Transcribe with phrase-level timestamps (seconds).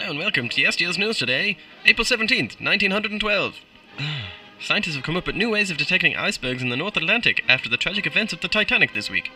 [0.00, 3.56] Hello and welcome to yesterday's news today, April 17th, 1912.
[4.58, 7.68] Scientists have come up with new ways of detecting icebergs in the North Atlantic after
[7.68, 9.30] the tragic events of the Titanic this week.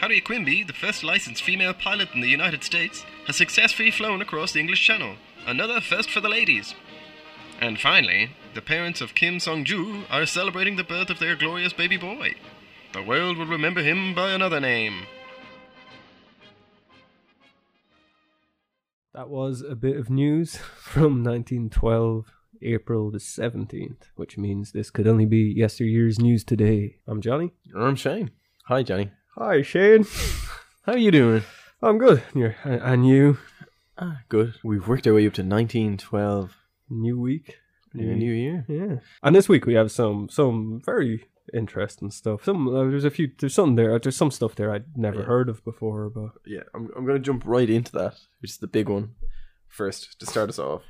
[0.00, 4.50] Harriet Quimby, the first licensed female pilot in the United States, has successfully flown across
[4.50, 5.14] the English Channel.
[5.46, 6.74] Another first for the ladies.
[7.60, 11.72] And finally, the parents of Kim Song Ju are celebrating the birth of their glorious
[11.72, 12.34] baby boy.
[12.92, 15.06] The world will remember him by another name.
[19.14, 25.06] That was a bit of news from 1912, April the 17th, which means this could
[25.06, 26.96] only be yesteryear's news today.
[27.06, 27.52] I'm Johnny.
[27.76, 28.30] I'm Shane.
[28.68, 29.10] Hi, Johnny.
[29.36, 30.06] Hi, Shane.
[30.84, 31.42] How are you doing?
[31.82, 32.22] I'm good.
[32.34, 33.36] You're, and you?
[33.98, 34.54] Ah, good.
[34.64, 36.56] We've worked our way up to 1912.
[36.88, 37.56] New week.
[37.92, 38.64] Yeah, new year.
[38.66, 39.00] Yeah.
[39.22, 42.44] And this week we have some some very interesting stuff.
[42.44, 45.24] Some uh, there's a few there's some there there's some stuff there I'd never Yeah.
[45.26, 48.58] heard of before, but Yeah, I'm, I'm going to jump right into that, which is
[48.58, 49.14] the big one
[49.68, 50.82] first to start us off.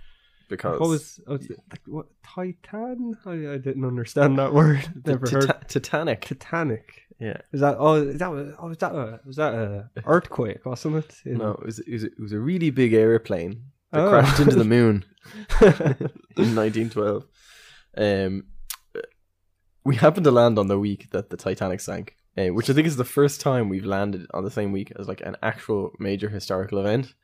[0.49, 3.17] Because what was oh, it's like what Titan?
[3.25, 4.87] I, I didn't understand that word.
[5.07, 6.23] Never Tita- heard Titanic.
[6.27, 7.03] Titanic.
[7.19, 7.39] Yeah.
[7.53, 11.15] Is that oh is that oh was that a was that a earthquake wasn't it?
[11.25, 14.11] In- No, it was, it, was, it was a really big airplane that Oh.
[14.11, 15.05] crashed into the moon
[15.63, 17.25] in 1912.
[17.97, 18.45] Um,
[19.85, 22.87] we happened to land on the week that the Titanic sank, uh, which I think
[22.87, 26.29] is the first time we've landed on the same week as like an actual major
[26.29, 27.15] historical event.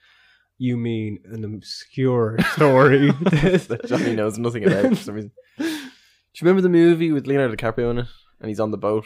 [0.59, 3.11] You mean an obscure story?
[3.21, 5.33] that Johnny knows nothing about for some reason.
[5.59, 5.81] Do you
[6.43, 8.07] remember the movie with Leonardo DiCaprio in it?
[8.41, 9.05] And he's on the boat.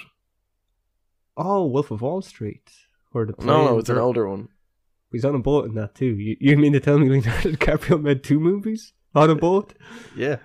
[1.36, 2.70] Oh, Wolf of Wall Street.
[3.14, 4.48] Or the No, no, it's an older one.
[5.10, 6.06] He's on a boat in that too.
[6.06, 9.74] You, you mean to tell me Leonardo DiCaprio made two movies on a boat?
[10.16, 10.38] Yeah,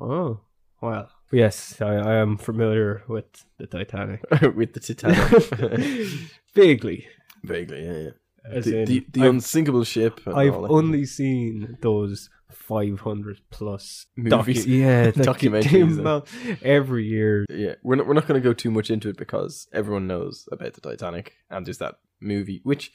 [0.00, 0.40] Oh,
[0.80, 4.22] well, yes, I, I am familiar with the Titanic.
[4.54, 6.20] with the Titanic.
[6.54, 7.06] Vaguely.
[7.42, 8.10] Vaguely, yeah, yeah.
[8.44, 10.20] As The, in, the, the unsinkable ship.
[10.26, 14.66] I've only seen those 500 plus Movies.
[14.66, 17.46] docu- yeah, Documentaries, every year.
[17.48, 20.48] Yeah, we're not, we're not going to go too much into it because everyone knows
[20.50, 22.92] about the Titanic and there's that movie, which,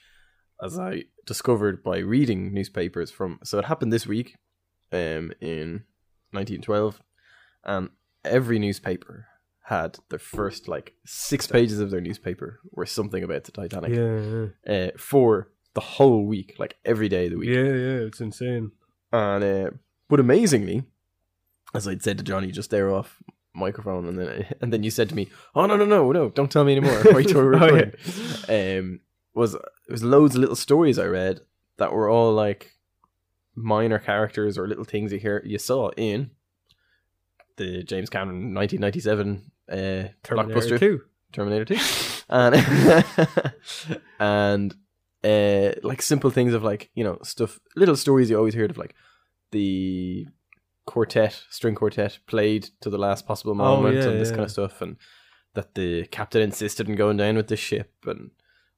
[0.64, 4.36] as I discovered by reading newspapers from, so it happened this week,
[4.92, 5.84] um, in
[6.32, 7.02] 1912,
[7.66, 7.90] and
[8.26, 9.28] every newspaper
[9.64, 14.74] had the first like six pages of their newspaper were something about the Titanic Yeah,
[14.74, 17.50] uh, for the whole week, like every day of the week.
[17.50, 18.72] yeah, yeah, it's insane.
[19.12, 19.70] And uh,
[20.10, 20.84] but amazingly,
[21.74, 23.22] as I'd said to Johnny just there off
[23.54, 26.30] microphone, and then and then you said to me, "Oh no, no, no, no!
[26.30, 27.92] Don't tell me anymore." Wait till we're Oh,
[28.50, 28.78] yeah.
[28.80, 29.02] Um,
[29.34, 29.62] was it
[29.92, 31.42] was loads of little stories I read
[31.78, 32.72] that were all like
[33.56, 36.32] minor characters or little things you hear you saw in
[37.58, 39.76] the James Cameron 1997 uh,
[40.24, 41.02] Terminator blockbuster 2.
[41.34, 41.78] Terminator 2.
[42.30, 43.54] and
[44.20, 44.76] and
[45.24, 48.78] uh, like simple things of like, you know, stuff, little stories you always heard of
[48.78, 48.96] like
[49.52, 50.28] the
[50.86, 54.36] quartet, string quartet played to the last possible Oh, moment yeah, and this yeah.
[54.36, 54.82] kind of stuff.
[54.82, 54.98] And
[55.54, 58.32] that the captain insisted on going down with the ship and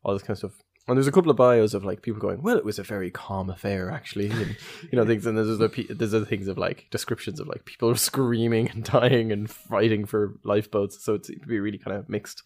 [0.04, 0.64] all this kind of stuff.
[0.90, 3.12] And there's a couple of bios of like people going, well, it was a very
[3.12, 4.58] calm affair actually, and
[4.92, 5.26] you know things.
[5.26, 8.84] And there's other pe- there's other things of like descriptions of like people screaming and
[8.84, 11.04] dying and fighting for lifeboats.
[11.04, 12.44] So it's, it could be really kind of mixed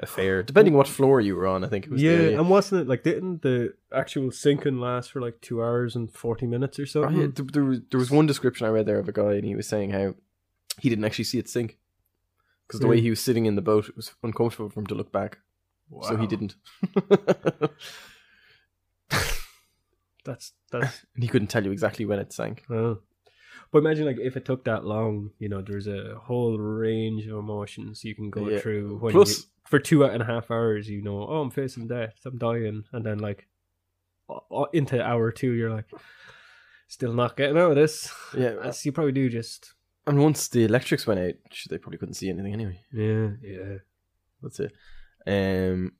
[0.00, 1.64] affair, depending what floor you were on.
[1.64, 2.02] I think it was.
[2.02, 5.94] Yeah, the and wasn't it like didn't the actual sinking last for like two hours
[5.94, 7.02] and forty minutes or oh, so?
[7.02, 7.20] something?
[7.20, 9.54] yeah, there, was, there was one description I read there of a guy, and he
[9.54, 10.14] was saying how
[10.78, 11.78] he didn't actually see it sink
[12.66, 13.04] because the way hmm.
[13.04, 15.38] he was sitting in the boat it was uncomfortable for him to look back,
[16.02, 16.54] so he didn't.
[20.24, 22.64] That's that's and he couldn't tell you exactly when it sank.
[22.68, 23.00] well.
[23.72, 27.38] But imagine like if it took that long, you know, there's a whole range of
[27.38, 28.58] emotions you can go Yeah.
[28.58, 28.98] through.
[28.98, 32.16] When Plus- you, for two and a half hours, you know, oh, I'm facing death,
[32.24, 33.46] I'm dying, and then like
[34.72, 35.86] into hour two, you're like,
[36.88, 38.12] still not getting out of this.
[38.36, 39.72] Yeah, As uh, you probably do just
[40.06, 41.34] and once the electrics went out,
[41.70, 42.80] they probably couldn't see anything anyway.
[42.92, 43.76] yeah, yeah.
[44.42, 44.72] That's it.
[45.26, 45.92] Um,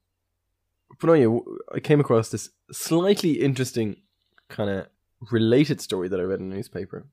[1.01, 1.39] but no, yeah,
[1.75, 3.97] I came across this slightly interesting
[4.49, 4.87] kind of
[5.31, 7.07] related story that I read in a newspaper.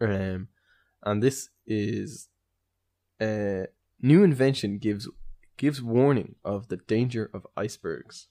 [0.00, 0.48] Um,
[1.02, 2.28] and this is
[3.20, 3.66] a
[4.00, 5.08] new invention gives
[5.56, 8.28] gives warning of the danger of icebergs.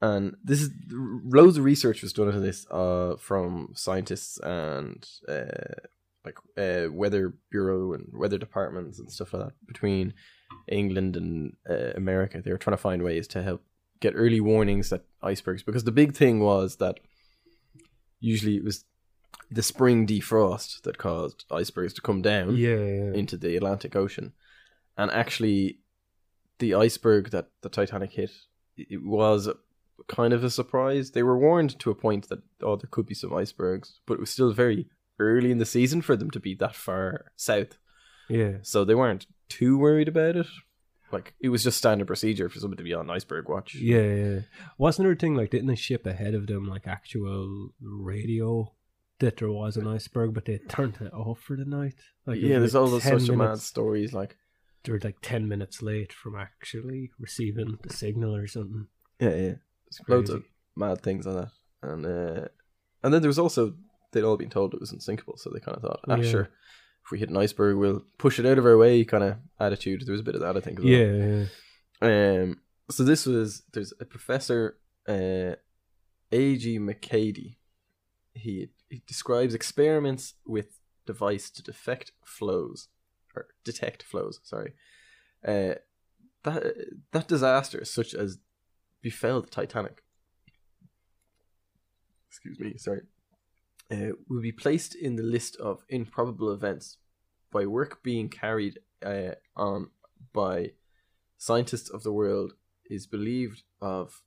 [0.00, 5.74] And this is loads of research was done into this uh, from scientists and uh,
[6.24, 10.14] like uh, weather bureau and weather departments and stuff like that between
[10.68, 12.40] England and uh, America.
[12.42, 13.62] They were trying to find ways to help
[14.00, 17.00] get early warnings that icebergs, because the big thing was that
[18.20, 18.84] usually it was
[19.50, 23.12] the spring defrost that caused icebergs to come down Yeah, yeah.
[23.14, 24.32] into the Atlantic Ocean,
[24.96, 25.78] and actually,
[26.58, 28.30] the iceberg that the Titanic hit,
[28.76, 29.48] it was
[30.08, 31.12] kind of a surprise.
[31.12, 34.20] They were warned to a point that oh there could be some icebergs, but it
[34.20, 34.86] was still very
[35.18, 37.78] early in the season for them to be that far south.
[38.28, 38.58] Yeah.
[38.62, 40.46] So they weren't too worried about it.
[41.10, 43.74] Like it was just standard procedure for someone to be on iceberg watch.
[43.74, 44.38] Yeah, yeah.
[44.76, 48.72] Wasn't there a thing like didn't they ship ahead of them like actual radio
[49.20, 51.94] that there was an iceberg, but they turned it off for the night?
[52.26, 52.58] Like yeah.
[52.58, 54.12] There's like all those 10 such mad stories.
[54.12, 54.36] Like
[54.84, 58.86] They were like ten minutes late from actually receiving the signal or something.
[59.18, 59.54] yeah, yeah.
[59.90, 60.44] There's loads of
[60.76, 61.50] mad things on that,
[61.82, 62.48] and uh,
[63.02, 63.74] and then there was also
[64.12, 66.30] they'd all been told it was unsinkable, so they kind of thought, ah, Yeah.
[66.30, 66.48] sure,
[67.08, 70.02] if we hit an iceberg, we'll push it out of our way, kind of attitude.
[70.04, 70.78] There was a bit of that, I think.
[70.78, 70.88] Well.
[70.88, 71.46] Yeah,
[72.02, 72.42] yeah.
[72.42, 72.60] Um.
[72.90, 74.76] So this was there's a professor,
[75.08, 75.56] uh,
[76.32, 76.56] A.
[76.58, 76.78] G.
[76.78, 77.56] McAdie.
[78.34, 82.88] He he describes experiments with device to detect flows
[83.34, 84.40] or detect flows.
[84.42, 84.74] Sorry,
[85.46, 85.76] uh,
[86.44, 86.74] that
[87.12, 88.36] that disaster such as
[89.00, 90.02] befell the Titanic.
[92.28, 92.76] Excuse me.
[92.76, 93.00] Sorry.
[93.90, 96.98] Uh, will be placed in the list of improbable events
[97.50, 99.88] by work being carried uh, on
[100.34, 100.72] by
[101.38, 102.52] scientists of the world
[102.90, 104.22] is believed of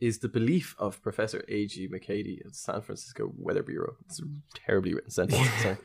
[0.00, 1.88] is the belief of Professor A.G.
[1.88, 3.94] McAdie of the San Francisco Weather Bureau.
[4.06, 4.24] It's a
[4.54, 5.48] terribly written sentence.
[5.62, 5.78] sorry.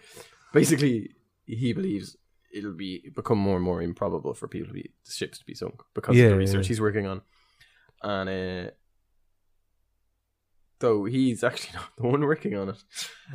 [0.54, 1.12] Basically,
[1.46, 2.18] he believes
[2.54, 5.54] it'll be become more and more improbable for people to be the ships to be
[5.54, 6.70] sunk because Yeah, of the research yeah.
[6.70, 7.22] he's working on.
[8.04, 8.72] And uh,
[10.80, 12.84] though he's actually not the one working on it,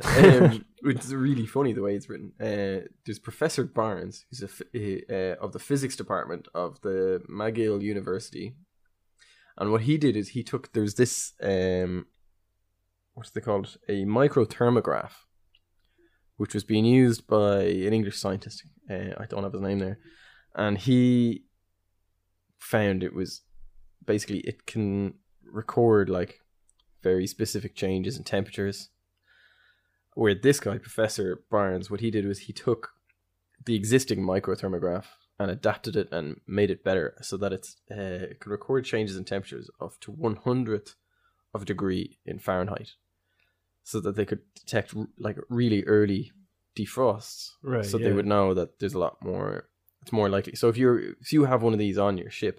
[0.03, 2.33] um, is really funny the way it's written.
[2.39, 7.81] Uh, there's Professor Barnes, who's a, ph- uh, of the physics department of the McGill
[7.81, 8.55] University,
[9.57, 12.07] and what he did is he took there's this um,
[13.13, 15.11] what's they called a microthermograph,
[16.37, 18.63] which was being used by an English scientist.
[18.89, 19.99] Uh, I don't have his name there,
[20.55, 21.45] and he
[22.57, 23.41] found it was
[24.05, 25.13] basically it can
[25.43, 26.39] record like
[27.09, 28.77] very specific changes in temperatures.
[30.21, 32.81] Where this guy, Professor Barnes, what he did was he took
[33.65, 35.05] the existing microthermograph
[35.39, 39.15] and adapted it and made it better so that it's uh, it could record changes
[39.17, 40.95] in temperatures of to one hundredth
[41.53, 42.91] of a degree in Fahrenheit,
[43.83, 44.95] so that they could detect
[45.27, 46.31] like really early
[46.79, 47.85] defrosts, Right.
[47.85, 48.05] so yeah.
[48.05, 49.67] they would know that there's a lot more.
[50.01, 50.55] It's more likely.
[50.55, 52.57] So if you're if you have one of these on your ship,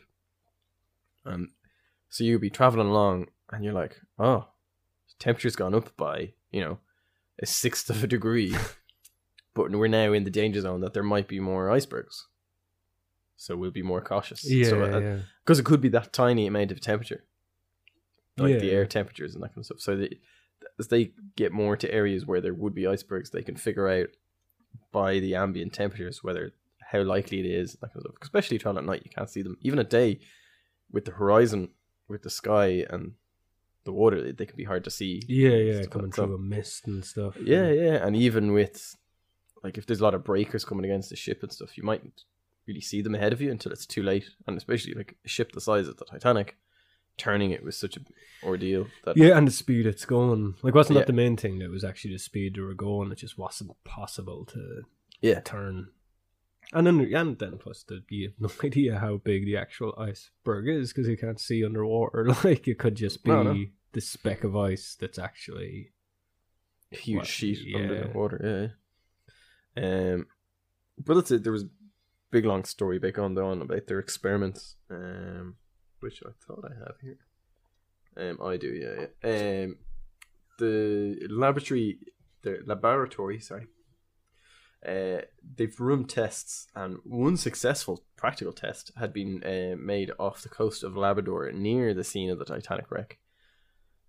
[1.25, 1.43] um,
[2.11, 4.47] so you'll be traveling along and you're like, oh,
[5.19, 6.79] temperature's gone up by you know
[7.41, 8.57] a sixth of a degree,
[9.55, 12.27] but we're now in the danger zone that there might be more icebergs.
[13.37, 14.49] So we'll be more cautious.
[14.51, 15.19] Yeah, so, uh, yeah.
[15.45, 17.25] because it could be that tiny amount of temperature,
[18.39, 19.81] like Yeah, the air temperatures and that kind of stuff.
[19.81, 20.19] So they,
[20.79, 24.09] as they get more to areas where there would be icebergs, they can figure out
[24.91, 27.75] by the ambient temperatures whether how likely it is.
[27.75, 28.23] That kind of stuff.
[28.23, 29.59] Especially traveling at night, you can't see them.
[29.61, 30.21] Even at day,
[30.91, 31.71] with the horizon,
[32.09, 33.13] with the sky and
[33.87, 35.23] the water, they, they can be hard to see.
[35.27, 37.35] Yeah, yeah, coming through a mist and stuff.
[37.43, 38.95] Yeah, yeah, and even with
[39.65, 42.23] like if there's a lot of breakers coming against the ship and stuff, you mightn't
[42.67, 44.29] really see them ahead of you until it's too late.
[44.47, 46.57] And especially like a ship the size of the Titanic,
[47.17, 48.07] turning it was such an
[48.43, 50.55] ordeal that Yeah, and the speed it's going.
[50.63, 51.01] Like, wasn't Yeah.
[51.03, 51.59] that the main thing?
[51.61, 53.11] That was actually the speed they were going.
[53.11, 54.83] It just wasn't possible to
[55.21, 55.89] yeah, turn.
[56.73, 60.69] And then, and then plus, the, you have no idea how big the actual iceberg
[60.69, 62.27] is because you can't see underwater.
[62.45, 63.65] Like, it could just be No, no.
[63.93, 65.93] the speck of ice that's actually.
[66.93, 68.73] A huge What- sheet under the water.
[69.77, 70.27] Yeah, um,
[70.99, 71.43] but that's it.
[71.43, 71.69] There was a
[72.31, 75.57] big long story back on on about their experiments, um,
[76.01, 77.19] which I thought I have here.
[78.17, 79.07] Um, I do, yeah.
[79.25, 79.65] yeah.
[79.65, 79.77] Um,
[80.59, 81.99] the laboratory,
[82.43, 83.67] the laboratory, sorry.
[84.87, 85.23] Uh,
[85.57, 90.83] they've run tests, and one successful practical test had been uh, made off the coast
[90.85, 93.19] of Labrador, near the scene of the Titanic wreck.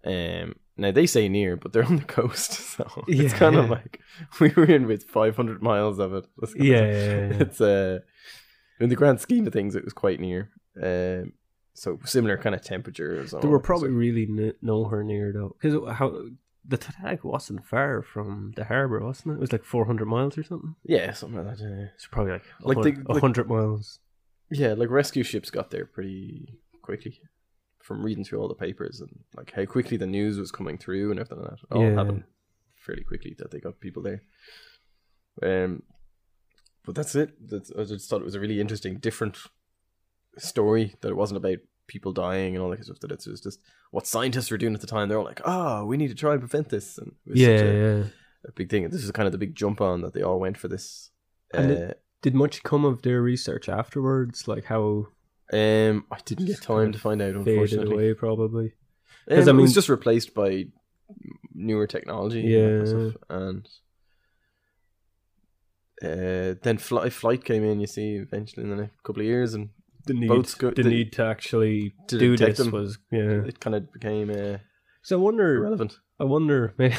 [0.05, 3.71] Um, now they say near, but they're on the coast, so it's kind of yeah.
[3.71, 3.99] like
[4.39, 6.25] we were in with 500 miles of it.
[6.39, 7.37] Kind of- Yeah, yeah, yeah.
[7.41, 7.99] it's uh,
[8.79, 10.51] in the grand scheme of things, it was quite near.
[10.81, 11.33] Um,
[11.73, 13.31] so similar kind of temperatures.
[13.31, 16.25] They were that kind of probably really n- nowhere near though, because how
[16.67, 19.35] the Titanic wasn't far from the harbor, wasn't it?
[19.37, 20.75] It was like four hundred miles or something.
[20.83, 21.63] yeah, something like that.
[21.63, 21.85] Yeah.
[21.95, 23.99] It's probably like Like like the- like- hundred miles.
[24.49, 27.19] Yeah, like rescue ships got there pretty quickly
[27.81, 31.11] from reading through all the papers and like how quickly the news was coming through
[31.11, 31.75] and everything like that.
[31.75, 31.95] All Yeah.
[31.95, 32.23] happened
[32.75, 34.23] fairly quickly that they got people there.
[35.43, 35.83] Um,
[36.85, 37.31] but that's it.
[37.49, 39.37] That's, I just thought it was a really interesting, different
[40.37, 40.95] story.
[41.01, 43.09] That it wasn't about people dying and all that kind of stuff.
[43.09, 43.59] That it was just
[43.91, 45.07] what scientists were doing at the time.
[45.09, 47.57] They're all like, "Oh, we need to try and prevent this." And it was Yeah,
[47.57, 48.03] such a, yeah.
[48.47, 48.89] a big thing.
[48.89, 51.11] This is kind of the big jump on that they all went for this.
[51.53, 54.47] And uh, it- Did much come of their research afterwards?
[54.47, 55.07] Like how
[55.53, 57.35] um, I didn't get time kind to find out.
[57.35, 58.73] Unfortunately, away, probably.
[59.29, 60.65] 'Cause, I Um, it was mean- just replaced by
[61.53, 62.41] newer technology.
[62.53, 63.09] and that kind of Yeah.
[63.11, 63.67] stuff, and
[66.03, 67.79] uh, then flight flight came in.
[67.79, 69.69] You see, eventually in the next couple of years, and
[70.07, 72.71] The need, Boats go- the the- need to actually to do this them.
[72.71, 73.43] was yeah.
[73.45, 74.57] it kind of became uh,
[75.03, 75.55] So I wonder.
[75.55, 75.99] irrelevant.
[76.19, 76.73] I wonder.
[76.77, 76.95] Maybe,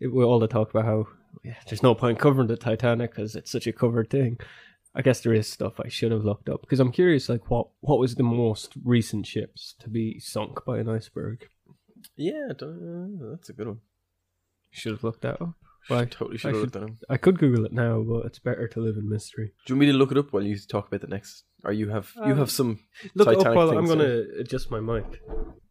[0.00, 1.06] we all the talk about how
[1.44, 4.38] yeah, there's no point covering the Titanic because it's such a covered thing.
[4.94, 7.28] I guess there is stuff I should have looked up because I'm curious.
[7.28, 11.46] Like, what what was the most recent ships to be sunk by an iceberg?
[12.16, 13.80] Yeah, that's a good one.
[14.70, 15.54] Should have looked that up.
[15.84, 16.04] Should, Why?
[16.04, 16.98] totally I should have should- looked at them.
[17.08, 19.52] I could Google it now, but it's better to live in mystery.
[19.66, 21.44] Do you want me to look it up while you talk about the next?
[21.64, 22.80] Or you have you Um, have some?
[23.14, 25.04] Look it up Titanic while I'm things, going to adjust my mic.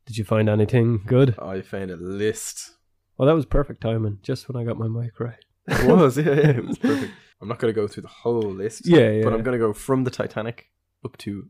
[0.05, 1.37] Did you find anything good?
[1.39, 2.71] I found a list.
[3.17, 4.19] Well, that was perfect timing.
[4.23, 5.43] Just when I got my mic right.
[5.67, 7.11] It was yeah, yeah it was perfect.
[7.41, 8.87] I'm not going to go through the whole list.
[8.87, 9.23] Yeah, yeah.
[9.23, 10.67] but I'm going to go from the Titanic
[11.05, 11.49] up to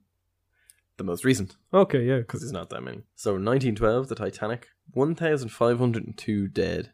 [0.98, 2.18] the most recent Okay, yeah.
[2.18, 3.04] because it's not that many.
[3.16, 6.92] So 1912, the Titanic, 1,502 dead.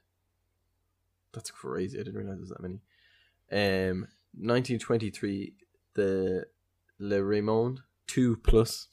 [1.36, 2.00] That's crazy.
[2.00, 2.80] I didn't realize there's that many.
[3.52, 5.54] Um, 1923,
[5.94, 6.46] the
[7.00, 8.88] Le Raymond, two plus.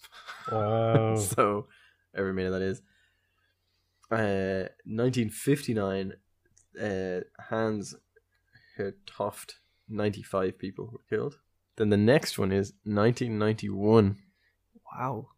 [0.50, 1.16] Wow.
[1.18, 1.68] so
[2.14, 2.82] every minute that is.
[4.10, 6.12] Uh, 1959,
[6.80, 7.94] uh, Hans
[8.78, 9.54] Hedtoft,
[9.88, 11.38] 95 people were killed.
[11.76, 14.18] Then the next one is 1991,
[14.92, 15.28] wow.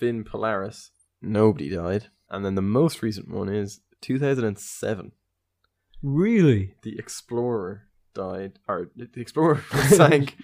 [0.00, 0.90] Finnpolaris,
[1.20, 2.08] nobody died.
[2.30, 5.12] And then the most recent one is 2007,
[6.02, 6.74] Really?
[6.82, 10.36] the Explorer died, or the Explorer sank,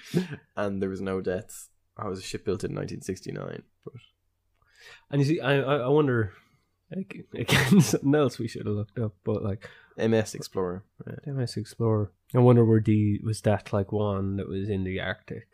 [0.57, 1.69] and there was no deaths.
[1.97, 3.95] I was a ship built in 1969, but
[5.11, 6.33] And you see, I I, I wonder.
[6.95, 10.85] like, Again, something else we should have looked up, but like MS Explorer.
[11.05, 12.13] the MS Explorer.
[12.35, 15.49] I wonder where the was that like one that was in the Arctic.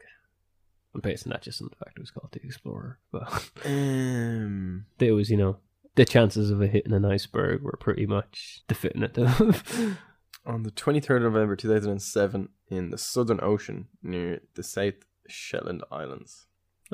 [0.94, 5.14] I'm basing that just on the fact it was called the Explorer, but Um, there
[5.14, 5.56] was you know
[5.94, 9.98] the chances of it hitting an iceberg were pretty much definitive.
[10.46, 14.94] on the 23rd of November 2007 in the Southern Ocean near the South
[15.26, 16.46] Shetland Islands.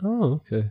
[0.03, 0.71] oh, okay.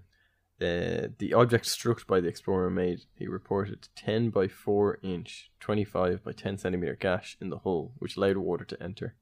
[0.62, 6.24] Uh, the object struck by the explorer made a reported 10 by 4 inch, 25
[6.24, 9.15] by 10 centimeter gash in the hull, which allowed water to enter.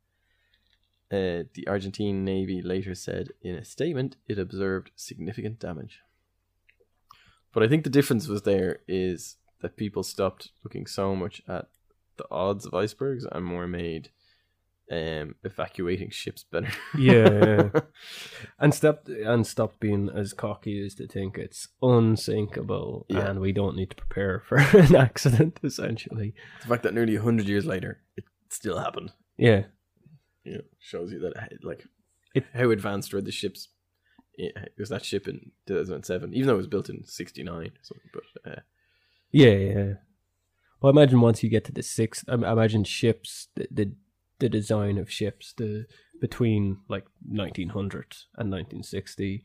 [1.12, 6.02] Uh, the Argentine Navy later said in a statement it observed significant damage.
[7.54, 11.68] But I think the difference was there is that people stopped looking so much at
[12.18, 14.10] the odds of icebergs and more made
[14.92, 16.70] um, evacuating ships better.
[16.98, 17.80] Yeah, yeah.
[18.60, 23.28] and stopped and stopped being as cocky as to think it's unsinkable Yeah.
[23.30, 25.60] and we don't need to prepare for an accident.
[25.64, 29.12] Essentially, the fact that nearly 100 years later it still happened.
[29.38, 29.64] yeah.
[30.44, 31.84] you know, shows you that like
[32.34, 33.70] It- how advanced were the ships.
[34.38, 38.10] It was that ship in 2007, even though it was built in 69 or something.
[38.14, 38.62] But uh,
[39.32, 39.94] Yeah, yeah.
[40.80, 42.26] Well, I imagine once you get to the sixth.
[42.30, 43.94] I I imagine ships, the, the
[44.40, 45.86] the design of ships, the
[46.22, 49.44] between like 1900 and 1960.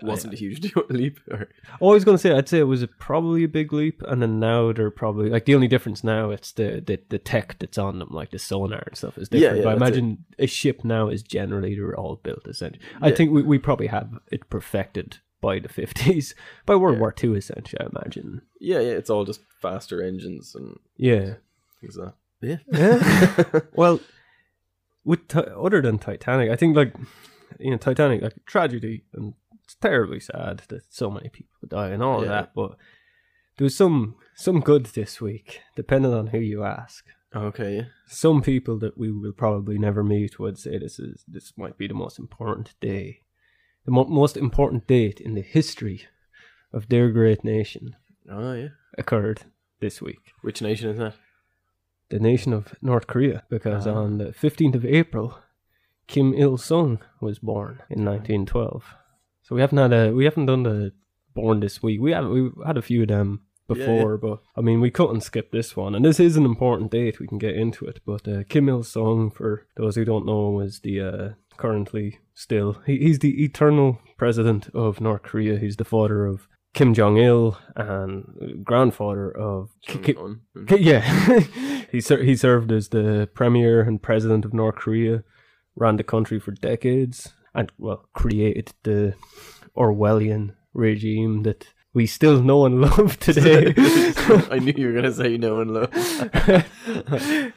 [0.00, 1.18] It wasn't a huge leap.
[1.30, 1.48] Or,
[1.80, 4.02] Oh, I was going to say, I'd say it was a, probably a big leap,
[4.08, 7.56] and then now they're probably like the only difference now it's the the, the tech
[7.58, 9.58] that's on them, like the sonar and stuff is different.
[9.58, 9.98] yeah, but I that's it.
[10.00, 12.84] imagine a ship now is generally they're all built essentially.
[13.00, 16.34] I think we, we probably have it perfected by the 50s,
[16.66, 17.00] by World Yeah.
[17.00, 17.80] War Two essentially.
[17.84, 18.42] I imagine.
[18.60, 21.34] yeah, yeah, it's all just faster engines and Yeah.
[21.80, 22.14] things like that.
[22.40, 22.56] Yeah.
[22.72, 23.60] Yeah.
[23.74, 24.00] well,
[25.04, 26.94] with ti other than Titanic, I think like
[27.58, 29.34] you know Titanic, like tragedy, and
[29.72, 32.54] it's terribly sad that so many people die and all of that.
[32.54, 32.76] But
[33.56, 37.04] there was some some good this week, depending on who you ask.
[37.34, 37.86] okay.
[38.06, 41.86] Some people that we will probably never meet would say this is this might be
[41.86, 43.20] the most important day,
[43.86, 46.02] the mo- most important date in the history
[46.72, 47.96] of their great nation
[48.30, 48.68] Oh, yeah.
[48.98, 49.42] occurred
[49.80, 50.32] this week.
[50.42, 51.14] Which nation is that?
[52.08, 53.94] the nation of North Korea because Ah.
[53.94, 55.38] on the 15th of April,
[56.06, 58.84] Kim Il Sung was born in 1912.
[59.52, 60.92] So we haven't had a we haven't done the
[61.34, 62.00] born this week.
[62.00, 65.20] We have we had a few of them Yeah, before, but I mean we couldn't
[65.20, 65.94] skip this one.
[65.94, 67.20] And this is an important date.
[67.20, 68.00] We can get into it.
[68.06, 71.28] But uh, Kim Il Sung, for those who don't know, is the uh,
[71.58, 75.58] currently still he, he's the eternal president of North Korea.
[75.58, 80.16] He's the father of Kim Jong Il and grandfather of Ki- Ki-.
[80.62, 81.02] Okay, yeah,
[81.92, 85.24] he ser- he served as the premier and president of North Korea,
[85.76, 89.14] ran the country for decades, and well, created the
[89.76, 93.74] Orwellian regime that we still know and love today.
[94.50, 95.92] I knew you were going to say know and love.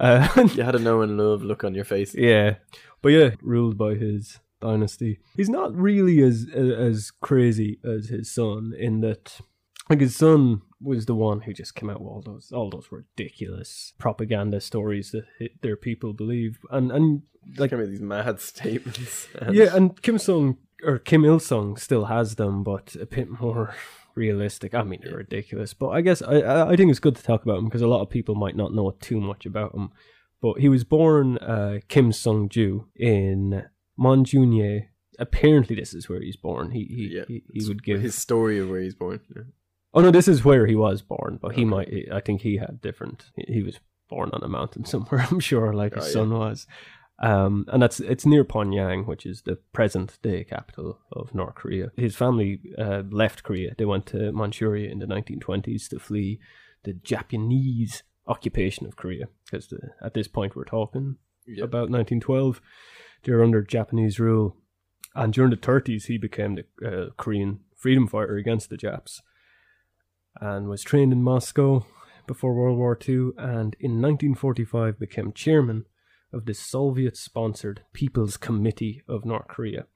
[0.00, 2.14] uh, You had a no and love look on your face.
[2.14, 2.56] yeah,
[3.02, 5.20] but yeah, ruled by his dynasty.
[5.36, 9.40] He's not really as as crazy as his son in that
[9.88, 12.88] like his son was the one who just came out with all those all those
[12.90, 17.22] ridiculous propaganda stories that hit their people believe, and and
[17.56, 19.28] Like I mean, these mad statements.
[19.50, 23.74] Yeah, and Kim Sung or Kim Il Sung still has them, but a bit more
[24.14, 24.74] realistic.
[24.74, 27.58] I mean, they're ridiculous, but I guess I I think it's good to talk about
[27.58, 29.90] him because a lot of people might not know too much about him.
[30.42, 33.64] But he was born uh, Kim Sung Ju in
[33.98, 34.86] Monjunye.
[35.18, 36.70] Apparently, this is where he's born.
[36.70, 39.20] He he Yeah, he, he would give his story of where he's born.
[39.36, 39.42] Yeah.
[39.92, 41.70] Oh no, this is where he was born, but he Okay.
[41.70, 41.88] might.
[42.12, 43.26] I think he had different.
[43.36, 45.26] He was born on a mountain somewhere.
[45.30, 46.12] I'm sure, like his Oh, yeah.
[46.12, 46.66] son was.
[47.22, 51.90] Um, and that's it's near Pyongyang, which is the present day capital of North Korea.
[51.96, 53.74] His family uh, left Korea.
[53.76, 56.40] They went to Manchuria in the 1920s to flee
[56.84, 61.16] the Japanese occupation of Korea, because at this point we're talking
[61.46, 61.64] Yeah.
[61.64, 62.60] about 1912.
[63.24, 64.56] They're under Japanese rule,
[65.14, 69.20] and during the 30s he became the uh, Korean freedom fighter against the Japs,
[70.40, 71.86] and was trained in Moscow
[72.26, 75.86] before World War II, and in 1945 became chairman
[76.32, 79.86] of the Soviet-sponsored People's Committee of North Korea,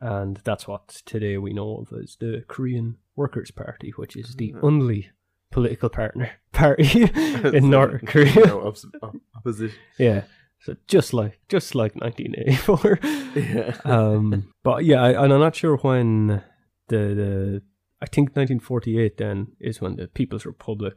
[0.00, 4.52] and that's what today we know of as the Korean Workers' Party, which is the
[4.52, 4.60] Mhm.
[4.62, 5.10] only
[5.50, 7.02] political partner party
[7.56, 8.34] in North Korea.
[8.46, 9.78] No oppos- op- opposition.
[9.98, 10.22] Yeah.
[10.60, 12.98] So just like just like 1984.
[13.34, 13.76] Yeah.
[13.84, 16.42] um, but yeah, I, and I'm not sure when
[16.88, 17.62] the the
[18.02, 20.96] I think 1948 then is when the People's Republic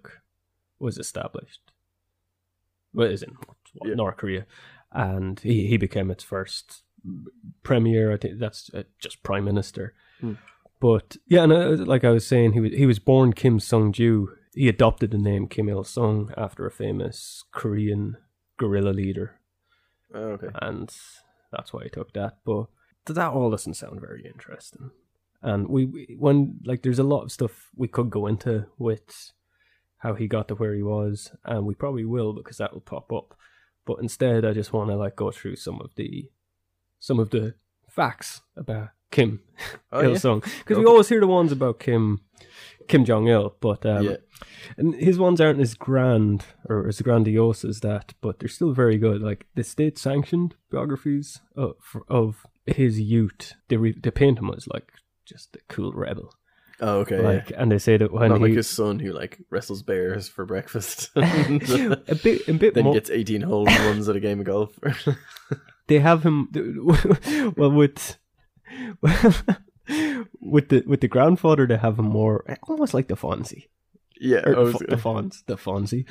[0.79, 1.61] was established.
[2.93, 3.95] Well, is in what, Yeah.
[3.95, 4.45] North Korea,
[4.91, 6.83] and he he became its first
[7.63, 8.11] premier.
[8.13, 9.93] I think that's uh, just prime minister.
[10.21, 10.33] Hmm.
[10.79, 13.91] But yeah, and uh, like I was saying, he was he was born Kim Sung
[13.93, 14.29] Ju.
[14.53, 18.15] He adopted the name Kim Il Sung after a famous Korean
[18.57, 19.35] guerrilla leader
[20.13, 20.47] Oh, okay.
[20.61, 20.89] and
[21.51, 22.37] that's why he took that.
[22.45, 22.67] But
[23.05, 24.91] that all doesn't sound very interesting.
[25.45, 29.31] And we, we when like there's a lot of stuff we could go into with
[29.97, 33.13] how he got to where he was, and we probably will because that will pop
[33.13, 33.37] up.
[33.85, 36.29] But instead, I just want to like go through some of the
[36.99, 37.53] some of the
[37.87, 39.41] facts about Kim
[39.91, 40.15] Oh, Il.
[40.19, 40.89] Sung because we Okay.
[40.91, 42.21] always hear the ones about Kim
[42.87, 44.17] Kim Jong Il, but um, yeah.
[44.77, 48.97] and his ones aren't as grand or as grandiose as that, but they're still very
[48.97, 49.21] good.
[49.21, 51.75] Like the state sanctioned biographies of,
[52.09, 54.91] of his youth, they re- they paint him as like
[55.25, 56.33] just a cool rebel.
[56.81, 57.21] Oh, okay.
[57.21, 60.27] like, and they say that when Not he like his son who like wrestles bears
[60.27, 61.09] for breakfast.
[61.15, 64.45] a bit a bit then more, gets 18 hole in ones at a game of
[64.45, 64.77] golf.
[65.87, 66.49] they have him
[67.55, 68.17] well with
[70.41, 73.67] with the with the grandfather they have him more almost like the Fonzie
[74.19, 76.05] yeah, or I the Fonz the Fonzie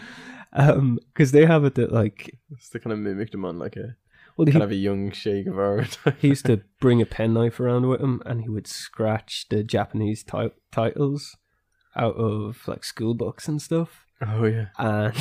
[0.52, 3.76] um because they have it that like it's they kind of mimicked him on like
[3.76, 3.96] a
[4.36, 5.86] well he, kind of a young Che Guevara.
[6.18, 10.22] he used to bring a penknife around with him and he would scratch the Japanese
[10.22, 11.36] ti- titles
[11.96, 14.66] out of like school books and stuff oh yeah.
[14.78, 15.14] and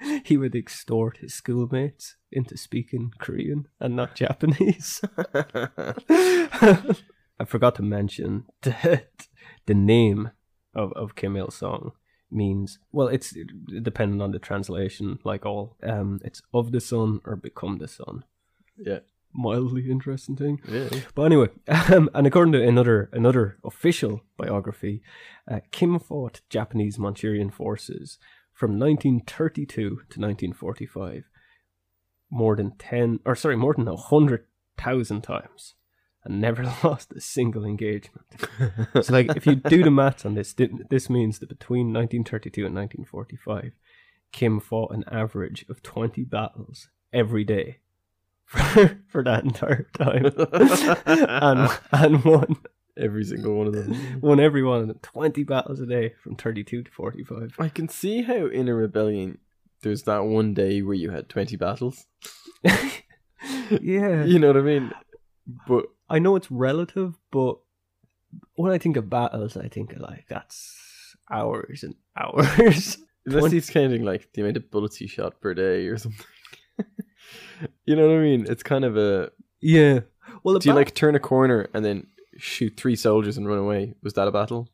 [0.24, 5.00] he would extort his schoolmates into speaking Korean and not Japanese.
[6.08, 9.28] I forgot to mention that
[9.66, 10.30] the name
[10.74, 11.92] of, of Kim Il Sung
[12.30, 13.34] means well it's
[13.82, 18.24] depending on the translation like all um it's of the sun or become the sun
[18.76, 19.00] yeah.
[19.32, 20.88] mildly interesting thing Yeah.
[21.14, 25.02] but anyway, um, and according to another another official biography,
[25.50, 28.18] uh, Kim fought Japanese Manchurian forces
[28.52, 31.24] from 1932 to 1945,
[32.30, 34.46] more than ten or sorry, more than a hundred
[34.78, 35.74] thousand times,
[36.24, 38.26] and never lost a single engagement.
[39.02, 42.74] So, like, if you do the maths on this, this means that between 1932 and
[42.74, 43.72] 1945,
[44.32, 47.78] Kim fought an average of 20 battles every day
[48.44, 50.26] for, for that entire time
[51.06, 52.56] and and won
[52.96, 54.20] Every single one of them.
[54.20, 54.98] won every one of them.
[55.00, 57.54] Twenty battles a day from thirty two to forty five.
[57.58, 59.38] I can see how in a rebellion
[59.82, 62.06] there's that one day where you had 20 battles.
[63.80, 64.92] yeah, You know what I mean?
[65.66, 67.58] But I know it's relative, but
[68.56, 72.98] when I think of battles, I think of like that's hours and hours.
[73.26, 76.26] unless he's counting like the amount of bullets he shot per day or something.
[77.84, 78.46] you know what I mean?
[78.48, 79.30] It's kind of a.
[79.60, 80.00] yeah.
[80.42, 83.94] Well, Do you like turn a corner and then shoot three soldiers and run away?
[84.02, 84.68] Was that a battle?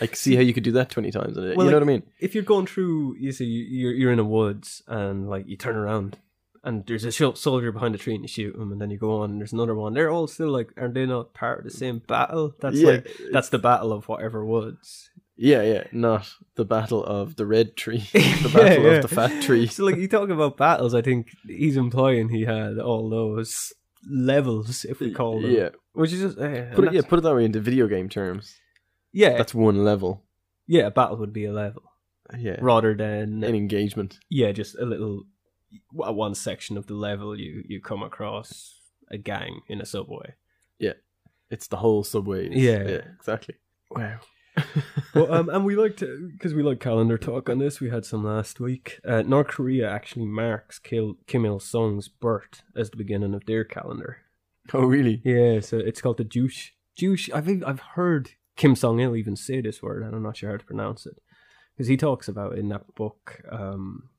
[0.00, 1.54] Like, see how you could do that 20 times in a day.
[1.56, 2.02] Well, you know like- what I mean?
[2.20, 5.76] if you're going through, you see, you're you're in a woods and like you turn
[5.76, 6.16] around
[6.64, 8.98] and there's a sh- soldier behind a tree and you shoot him, and then you
[8.98, 9.94] go on and there's another one.
[9.94, 12.54] They're all still like, are they not part of the same battle?
[12.60, 12.90] That's Yeah.
[12.90, 15.10] like that's the battle of whatever woods.
[15.36, 15.84] Yeah, yeah.
[15.92, 18.90] Not the battle of the red tree, Yeah, the battle yeah.
[18.96, 19.66] of the fat tree.
[19.68, 23.72] So like you talk about battles, I think he's implying he had all those
[24.10, 25.50] levels, if we call them.
[25.50, 25.70] Yeah.
[25.92, 28.54] Which is just uh, Put it, yeah, put it that way into video game terms.
[29.12, 30.22] yeah, That's one level.
[30.66, 31.82] yeah, a battle would be a level
[32.38, 32.56] Yeah.
[32.60, 34.18] rather than An engagement.
[34.28, 35.24] yeah, just a little
[35.92, 38.80] one section of the level you you come across
[39.10, 40.34] a gang in a subway.
[40.78, 40.94] Yeah,
[41.50, 42.48] it's the whole subway.
[42.50, 42.88] Yeah.
[42.88, 43.02] Yeah.
[43.18, 43.56] Exactly.
[43.90, 44.20] Wow.
[45.14, 47.80] well, um, and we like to because we like calendar talk on this.
[47.80, 49.00] We had some last week.
[49.04, 53.64] Uh, North Korea actually marks Kim, Kim Il Sung's birth as the beginning of their
[53.64, 54.18] calendar.
[54.72, 55.22] oh really?
[55.24, 56.70] Yeah, so it's called the Juche.
[56.98, 57.30] Juche.
[57.32, 60.56] I've I've heard Kim Jong Il even say this word, and I'm not sure how
[60.56, 61.16] to pronounce it
[61.76, 63.42] because he talks about it in that book.
[63.50, 64.09] Um,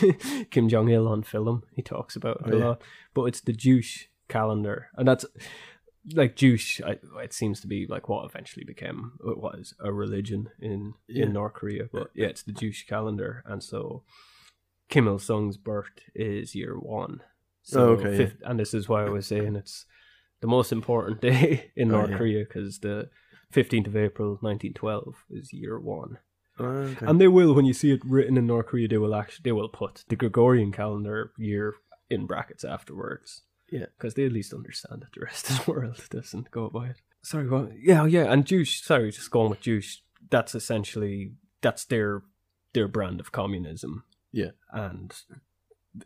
[0.50, 1.62] Kim Jong Il on film.
[1.72, 2.64] He talks about it Oh, a yeah.
[2.66, 2.82] lot,
[3.14, 5.24] but it's the Juche calendar, and that's
[6.14, 6.80] like Juche.
[6.86, 11.24] I, it seems to be like what eventually became what was a religion in Yeah.
[11.24, 11.84] in North Korea.
[11.92, 14.04] But yeah, it's the Juche calendar, and so
[14.88, 17.22] Kim Il Sung's birth is year one.
[17.62, 18.30] So Oh, okay, yeah.
[18.50, 19.86] and this is why I was saying it's
[20.40, 22.18] the most important day in Oh, North yeah.
[22.18, 23.08] Korea because the
[23.52, 26.18] 15th of April 1912 is year one.
[26.58, 27.06] Oh, okay.
[27.06, 29.52] And they will, when you see it written in North Korea, they will actually they
[29.52, 31.74] will put the Gregorian calendar year
[32.08, 33.42] in brackets afterwards.
[33.68, 33.86] Yeah.
[33.98, 37.00] because they at least understand that the rest of the world doesn't go by it.
[37.22, 37.72] Sorry, what?
[37.76, 38.80] Yeah, oh, yeah, and Jewish.
[38.82, 40.02] Sorry, just going with Jewish.
[40.30, 42.22] That's essentially that's their
[42.74, 44.04] their brand of communism.
[44.32, 44.50] Yeah.
[44.72, 45.12] and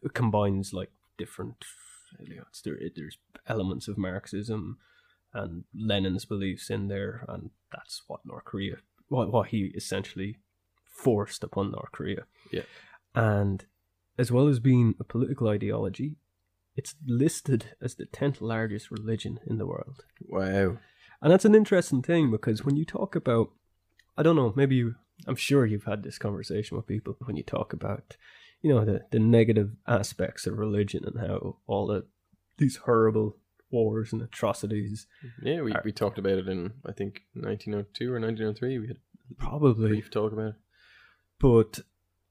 [0.02, 1.64] it combines like different.
[2.18, 4.78] You know, it's there, there's elements of Marxism
[5.32, 8.76] and Lenin's beliefs in there, and that's what North Korea,
[9.10, 10.38] what what he essentially
[10.84, 12.24] forced upon North Korea.
[12.50, 12.62] Yeah.
[13.14, 13.66] and
[14.18, 16.16] as well as being a political ideology,
[16.76, 20.04] it's listed as the tenth largest religion in the world.
[20.28, 20.78] wow.
[21.22, 23.50] And that's an interesting thing because when you talk about,
[24.16, 24.94] I don't know, maybe you,
[25.26, 28.16] I'm sure you've had this conversation with people when you talk about,
[28.62, 32.06] you know, the, the negative aspects of religion and how all the
[32.56, 33.36] these horrible
[33.70, 35.06] wars and atrocities
[35.42, 38.78] Yeah, we, Are- we talked about it in I think 1902 or 1903.
[38.78, 38.96] We had
[39.38, 40.54] probably, brief talk about it.
[41.38, 41.80] but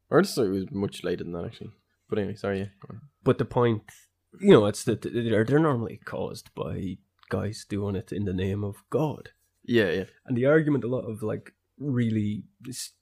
[0.09, 1.71] Or just it was much later than that actually.
[2.09, 2.59] But anyway, sorry.
[2.59, 2.95] Yeah.
[3.23, 3.83] but the point,
[4.39, 6.97] you know, it's that they're they're normally caused by
[7.29, 9.29] guys doing it in the name of God.
[9.63, 10.05] Yeah, yeah.
[10.25, 12.43] And the argument a lot of like really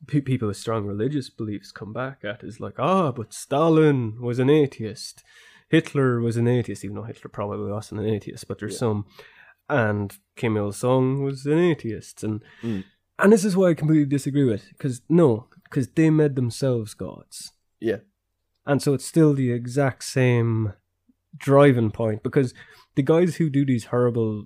[0.07, 4.49] people with strong religious beliefs come back at is like, ah, but Stalin was an
[4.49, 5.23] atheist,
[5.69, 8.79] Hitler was an atheist, even though Hitler probably wasn't an atheist, but there's Yeah.
[8.79, 9.05] some,
[9.69, 12.83] and Kim Il Sung was an atheist, and Mm.
[13.19, 17.51] and this is why I completely disagree with, because no, because they made themselves gods,
[17.79, 17.99] Yeah.
[18.65, 20.73] and so it's still the exact same
[21.37, 22.53] driving point because
[22.95, 24.45] the guys who do these horrible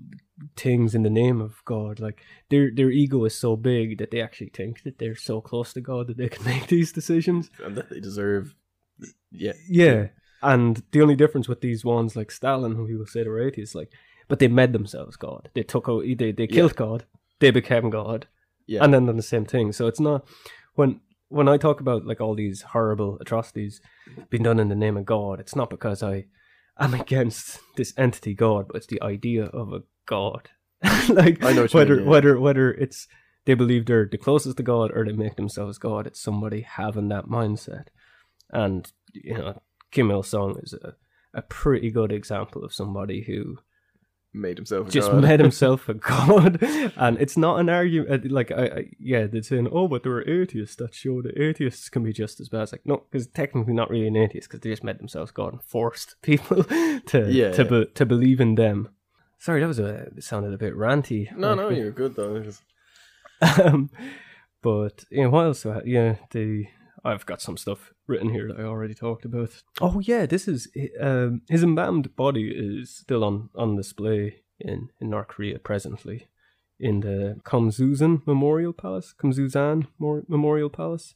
[0.57, 4.19] things in the name of God, like their their ego is so big that they
[4.21, 7.51] actually think that they're so close to God that they can make these decisions.
[7.63, 8.55] And that they deserve.
[9.31, 9.53] Yeah.
[9.69, 10.07] Yeah.
[10.41, 13.75] And the only difference with these ones like Stalin, who people say they were atheists,
[13.75, 13.91] like,
[14.27, 15.49] but they made themselves God.
[15.53, 17.05] They took out, they they killed God,
[17.39, 18.27] they became God,
[18.65, 18.83] Yeah.
[18.83, 19.71] and then done the same thing.
[19.71, 20.25] So it's not
[20.75, 23.81] when when I talk about like all these horrible atrocities
[24.29, 26.25] being done in the name of God, it's not because I
[26.79, 30.49] am against this entity God, but it's the idea of a God.
[31.09, 32.09] like I know whether mean, yeah.
[32.09, 33.07] whether whether it's
[33.45, 36.07] they believe they're the closest to God or they make themselves God.
[36.07, 37.87] It's somebody having that mindset,
[38.49, 40.95] and you know Kim Il Sung is a
[41.33, 43.57] a pretty good example of somebody who
[44.33, 45.21] Made himself a just god.
[45.23, 46.57] made himself a god,
[46.95, 48.31] and it's not an argument.
[48.31, 51.89] Like, I, I yeah, they're saying, "Oh, but there were atheists that show that atheists
[51.89, 54.61] can be just as bad." It's like, no, because technically not really an atheist, because
[54.61, 57.63] they just made themselves god and forced people to Yeah, to yeah.
[57.63, 58.87] Be, to believe in them.
[59.37, 61.35] Sorry, that was a it sounded a bit ranty.
[61.35, 62.41] No, no, you're good though.
[63.65, 63.89] Um,
[64.61, 65.65] but you know, what else?
[65.83, 66.67] Yeah, the
[67.03, 69.63] I've got some stuff written here that I already talked about.
[69.79, 70.67] Oh yeah, this is
[70.99, 76.27] um, his embalmed body is still on on display in in North Korea presently
[76.81, 81.13] in the Kumsusan Memorial Palace, Kumsusan Mor- Memorial Palace,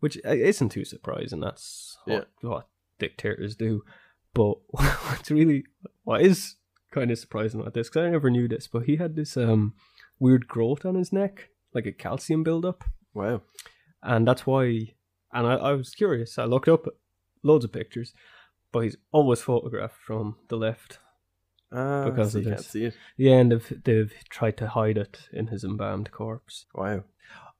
[0.00, 1.40] which uh, isn't too surprising.
[1.40, 3.84] That's what, what dictators do.
[4.32, 5.64] But what's really
[6.04, 6.56] what is
[6.90, 9.74] kind of surprising about this because I never knew this, but he had this um
[10.18, 13.42] weird growth on his neck, like a calcium buildup, wow.
[14.02, 14.93] and that's why.
[15.34, 16.38] And I, I was curious.
[16.38, 16.86] I looked up
[17.42, 18.14] loads of pictures,
[18.72, 20.98] but he's always photographed from the left.
[21.72, 22.96] Ah, Because so of you can't see it.
[23.16, 26.66] Yeah, and they've they've tried to hide it in his embalmed corpse.
[26.74, 27.04] Wow.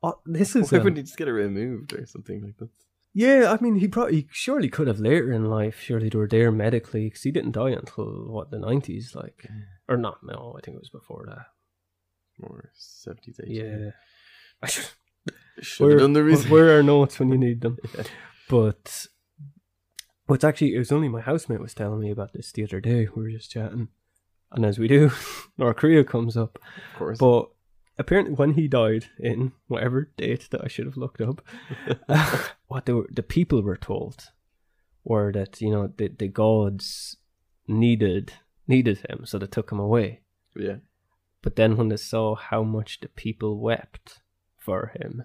[0.02, 2.68] Oh, this is Why um, wouldn't he just get it removed or something like that?
[3.12, 3.56] yeah.
[3.58, 5.80] I mean, he probably he surely could have later in life.
[5.80, 9.48] Surely they were there medically because he didn't die until what the nineties, like
[9.88, 10.18] or not?
[10.22, 11.46] No, I think it was before that.
[12.38, 13.46] More 70s, 80s.
[13.46, 13.90] Yeah.
[14.62, 14.86] I should,
[15.60, 16.50] Should have done the research.
[16.50, 17.78] Where are notes when you need them?
[17.96, 18.04] Yeah.
[18.50, 19.06] But
[20.26, 23.08] what's actually it was only my housemate was telling me about this the other day.
[23.14, 23.88] We were just chatting,
[24.52, 25.10] and as we do,
[25.58, 26.58] North Korea comes up.
[26.92, 27.18] Of course.
[27.18, 27.48] But
[27.98, 31.40] apparently when he died in whatever date that I should have looked up,
[32.06, 34.24] uh, what they were, the people were told
[35.04, 37.16] were that you know the the gods
[37.66, 38.34] needed
[38.68, 40.20] needed him, so they took him away.
[40.54, 40.76] Yeah.
[41.40, 44.20] But then when they saw how much the people wept
[44.64, 45.24] for him,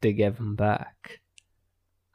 [0.00, 1.20] they gave him back.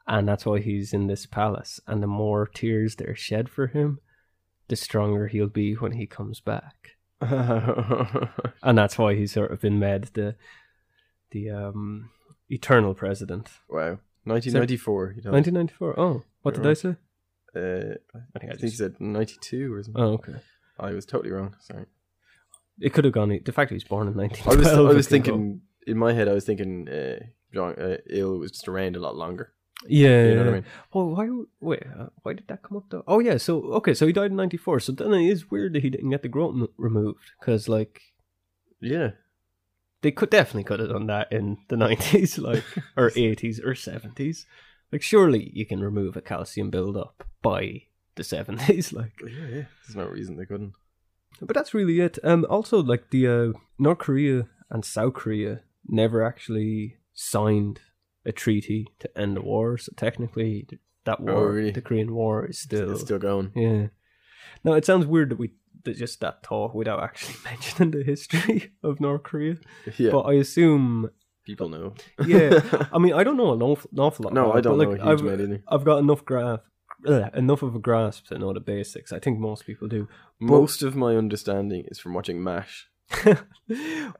[0.06, 1.80] And that's why he's in this palace.
[1.86, 4.00] And the more tears they're shed for him,
[4.68, 6.96] the stronger he'll be when he comes back.
[8.62, 10.36] And that's why he's sort of been made the
[11.30, 12.10] the um
[12.48, 13.48] eternal president.
[13.68, 13.98] wow.
[14.24, 15.14] 1994.
[15.16, 15.32] You know.
[15.32, 16.00] 1994.
[16.00, 16.96] Oh, what did I say?
[17.56, 17.96] Uh,
[18.34, 18.78] I think I I think just.
[18.78, 20.02] said 92 or something.
[20.02, 20.34] Oh, okay.
[20.78, 21.56] I was totally wrong.
[21.60, 21.86] Sorry.
[22.80, 23.30] It could have gone.
[23.42, 26.28] The fact he was born in I was I was thinking in my head.
[26.28, 27.18] I was thinking uh,
[27.52, 29.52] John uh, Ill was just around a lot longer.
[29.86, 30.64] Yeah, You know what I mean?
[30.92, 31.28] Well, why?
[31.60, 33.04] Wait, uh, why did that come up though?
[33.06, 34.80] Oh yeah, so okay, so he died in '94.
[34.80, 38.00] So then it is weird that he didn't get the growth m- removed because like
[38.80, 39.10] Yeah.
[40.02, 42.64] they could definitely could have done that in the '90s, like
[42.96, 44.46] or '80s or '70s.
[44.90, 47.82] Like surely you can remove a calcium buildup by
[48.16, 49.12] the '70s, like.
[49.22, 49.64] Yeah, yeah.
[49.86, 50.72] There's no reason they couldn't.
[51.40, 52.18] But that's really it.
[52.24, 57.80] Um, also like the uh, North Korea and South Korea never actually signed
[58.26, 59.78] a treaty to end the war.
[59.78, 61.70] So technically, th- that war, Oh, really?
[61.70, 63.52] the Korean War, is still It's still going.
[63.54, 63.86] Yeah.
[64.64, 65.52] Now it sounds weird that we
[65.84, 69.56] that just that talk without actually mentioning the history of North Korea.
[69.96, 70.10] Yeah.
[70.10, 71.10] But I assume,
[71.44, 71.94] people know.
[72.26, 72.60] yeah.
[72.92, 74.34] I mean, I don't know an awful, an awful lot.
[74.34, 75.62] no, about I don't know like, a huge I've, either.
[75.68, 76.62] I've got enough grasp,
[77.06, 79.12] uh, enough of a grasp to know the basics.
[79.12, 80.08] I think most people do.
[80.40, 82.88] Most of my understanding is from watching MASH.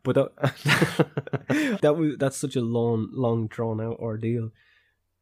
[0.02, 4.50] but that, that was that's such a long, long drawn out ordeal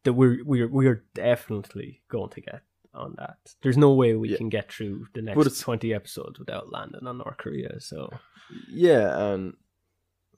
[0.03, 2.61] that we're we're we're definitely going to get
[2.93, 3.37] on that.
[3.61, 4.37] There's no way we Yeah.
[4.37, 7.79] can get through the next twenty episodes without landing on North Korea.
[7.79, 8.09] So
[8.69, 9.53] Yeah, and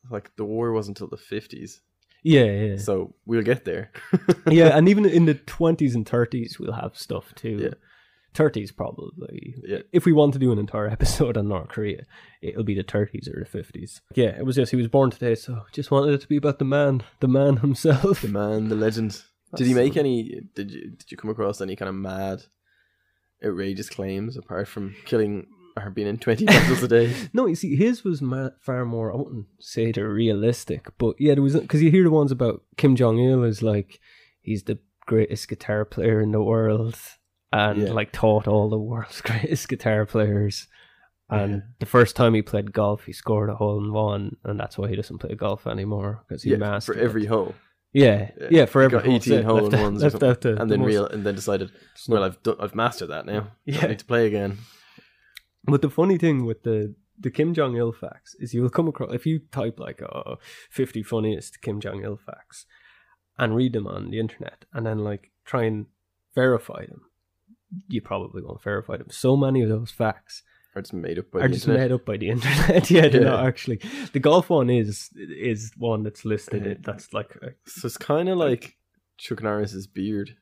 [0.10, 1.82] like the war wasn't until the fifties,
[2.24, 3.92] yeah, yeah, so we'll get there.
[4.50, 4.70] yeah.
[4.78, 7.60] And even in the twenties and thirties, we'll have stuff too.
[7.62, 7.74] Yeah.
[8.34, 9.56] Thirties probably.
[9.64, 9.80] Yeah.
[9.92, 12.04] If we want to do an entire episode on North Korea,
[12.42, 14.02] it'll be the thirties or the fifties.
[14.16, 16.60] Yeah, it was just he was born today, so just wanted it to be about
[16.60, 18.22] the man, the man himself.
[18.22, 19.22] the man, the legend.
[19.56, 20.42] Did he make so- any?
[20.56, 22.44] Did you did you come across any kind of mad,
[23.44, 27.14] outrageous claims apart from killing or being in twenty battles a day?
[27.34, 29.12] No, you see, his was ma- far more.
[29.12, 32.62] I wouldn't say they're realistic, but yeah, there was because you hear the ones about
[32.78, 34.00] Kim Jong Il is like
[34.42, 36.96] he's the greatest guitar player in the world,
[37.52, 37.92] and Yeah.
[37.94, 40.68] like taught all the world's greatest guitar players.
[41.30, 41.60] And Yeah.
[41.80, 44.88] the first time he played golf, he scored a hole in one, and that's why
[44.90, 47.28] he doesn't play golf anymore because he yeah, mastered for every it.
[47.30, 47.54] hole,
[47.94, 48.48] Yeah, Yeah.
[48.52, 49.16] yeah, for every got hole.
[49.16, 51.72] 18 hole in ones left out the, and then most- real and then decided,
[52.08, 53.52] well, I've done, I've mastered that now.
[53.66, 53.86] Yeah.
[53.86, 54.58] I need to play again.
[55.66, 59.14] But the funny thing with the the Kim Jong Il facts is you'll come across
[59.14, 60.36] if you type like uh,
[60.72, 62.66] 50 funniest Kim Jong Il facts
[63.38, 65.88] and read them on the internet and then like try and
[66.34, 67.02] verify them,
[67.88, 69.08] you probably won't verify them.
[69.10, 70.44] So many of those facts
[70.76, 71.90] Or it's made up by are the just internet.
[71.90, 72.90] made up by the internet.
[72.96, 73.30] yeah, they're Yeah.
[73.30, 73.80] not actually.
[74.14, 76.66] The golf one is is one that's listed.
[76.66, 76.74] Yeah.
[76.82, 78.78] That's like So it's kind of like
[79.18, 80.36] Chuck Norris's beard.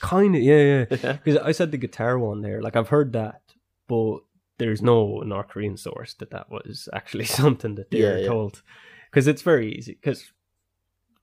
[0.00, 0.84] kind of yeah, yeah.
[1.02, 3.42] yeah, Because I said the guitar one there, like I've heard that,
[3.88, 4.18] but
[4.58, 8.26] there's no North Korean source that that was actually something that they Yeah, were yeah.
[8.28, 8.62] told.
[9.10, 9.92] Because it's very easy.
[9.94, 10.32] Because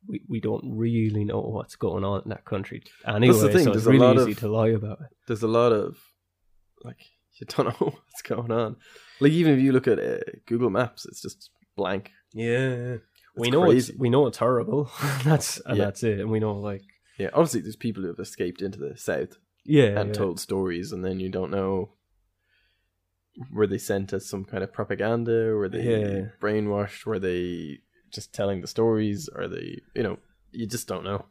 [0.07, 3.33] we we don't really know what's going on in that country anyway.
[3.51, 5.07] thing, So there's it's a really lot easy of- to lie about it.
[5.27, 5.97] there's a lot of
[6.83, 7.01] like
[7.39, 8.75] you don't know what's going on.
[9.19, 12.11] Like even if you look at uh, Google Maps, it's just blank.
[12.33, 12.97] Yeah,
[13.35, 13.91] we know crazy.
[13.93, 14.89] it's we know it's horrible.
[15.23, 15.85] that's and Yeah.
[15.85, 16.19] that's it.
[16.19, 16.83] And we know like
[17.17, 20.13] Yeah, obviously there's people who have escaped into the south yeah, and yeah.
[20.13, 21.93] told stories, and then you don't know
[23.53, 26.25] were they sent as some kind of propaganda, were they Yeah.
[26.41, 27.79] brainwashed, were they
[28.11, 30.17] just telling the stories, are they you know
[30.51, 31.25] you just don't know.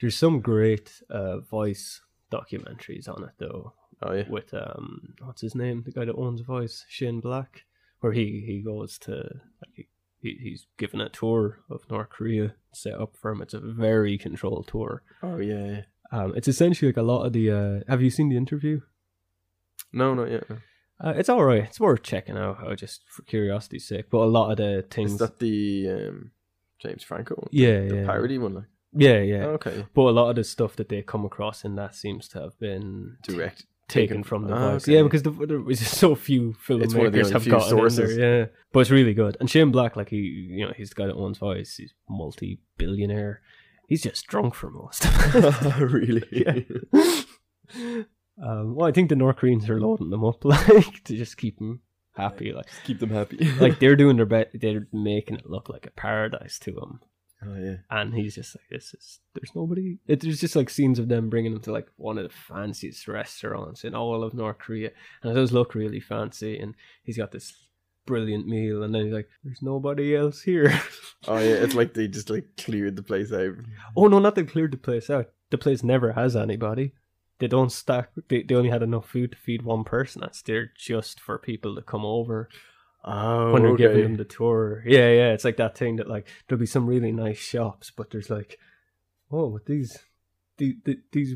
[0.00, 2.00] There's some great uh, Vice
[2.30, 3.72] documentaries on it though.
[4.02, 7.62] Oh yeah, with um what's his name the guy that owns Vice Shane Black
[8.00, 9.88] where he he goes to like he,
[10.20, 14.18] he he's given a tour of North Korea set up for him it's a very
[14.18, 15.66] controlled tour oh yeah.
[15.66, 15.80] yeah.
[16.12, 18.80] um it's essentially like a lot of the uh have you seen the interview
[19.94, 20.50] No, not yet.
[20.50, 20.58] no.
[21.02, 24.24] Uh, it's all right it's worth checking out uh, just for curiosity's sake but a
[24.24, 26.30] lot of the things Is that the um,
[26.80, 27.34] James Franco?
[27.34, 27.48] one?
[27.52, 30.74] yeah the yeah parody one, like yeah yeah okay, but a lot of the stuff
[30.76, 33.66] that they come across in that seems to have been direct.
[33.88, 34.84] taken from the Vice.
[34.84, 34.94] okay.
[34.96, 37.68] Yeah, because the, there was just so few It's one of the filmmakers have got
[37.68, 37.96] sources.
[37.98, 38.16] sources.
[38.16, 38.38] there.
[38.40, 39.36] Yeah, but it's really good.
[39.38, 41.76] And Shane Black, like he, you know, he's the guy that owns Vice.
[41.76, 43.42] He's multi-billionaire.
[43.86, 45.06] He's just drunk for most
[45.78, 46.24] really?
[46.94, 48.02] Yeah.
[48.42, 51.58] um, well, I think the North Koreans are loading them up, like to just keep
[51.60, 51.80] him
[52.14, 52.52] happy.
[52.52, 53.36] Like Keep them happy.
[53.60, 54.48] like they're doing their best.
[54.54, 57.00] They're making it look like a paradise to him.
[57.46, 57.76] oh yeah.
[57.90, 61.28] and he's just like this is there's nobody it, there's just like scenes of them
[61.28, 64.90] bringing him to like one of the fanciest restaurants in all of north korea
[65.22, 67.52] and it does look really fancy and he's got this
[68.06, 70.72] brilliant meal and then he's like there's nobody else here
[71.28, 71.56] Oh yeah.
[71.64, 73.54] It's like they just like cleared the place out.
[73.96, 76.94] oh no not they cleared the place out the place never has anybody
[77.38, 80.70] they don't stack they, they only had enough food to feed one person that's there
[80.76, 82.48] just for people to come over
[83.08, 83.84] Oh, when they're okay.
[83.84, 84.82] giving them the tour.
[84.84, 88.10] Yeah, yeah, it's like that thing that like there'll be some really nice shops, but
[88.10, 88.58] there's like,
[89.30, 89.96] oh, these,
[90.58, 91.34] these, the, the, these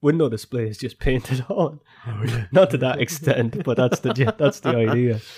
[0.00, 1.80] window displays just painted on.
[2.06, 2.44] Oh yeah.
[2.52, 5.20] Not to that extent, but that's the that's the idea.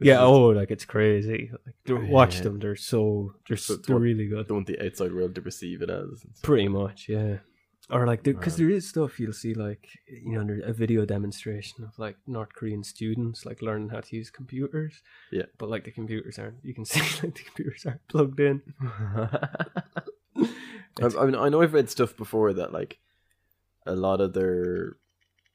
[0.00, 1.50] Yeah, oh, like it's crazy.
[1.64, 2.42] Like watch Yeah.
[2.42, 4.48] them; they're so they're So they're really good.
[4.48, 6.24] Don't want the outside world to perceive it as.
[6.42, 7.36] Pretty much, yeah.
[7.90, 8.58] Or like, because Wow.
[8.58, 12.84] there is stuff you'll see, like you know, a video demonstration of like North Korean
[12.84, 15.02] students like learning how to use computers.
[15.30, 15.46] Yeah.
[15.58, 16.64] but like the computers aren't.
[16.64, 18.62] You can see like the computers aren't plugged in.
[20.36, 22.98] I mean, I know I've read stuff before that like
[23.86, 24.96] a lot of their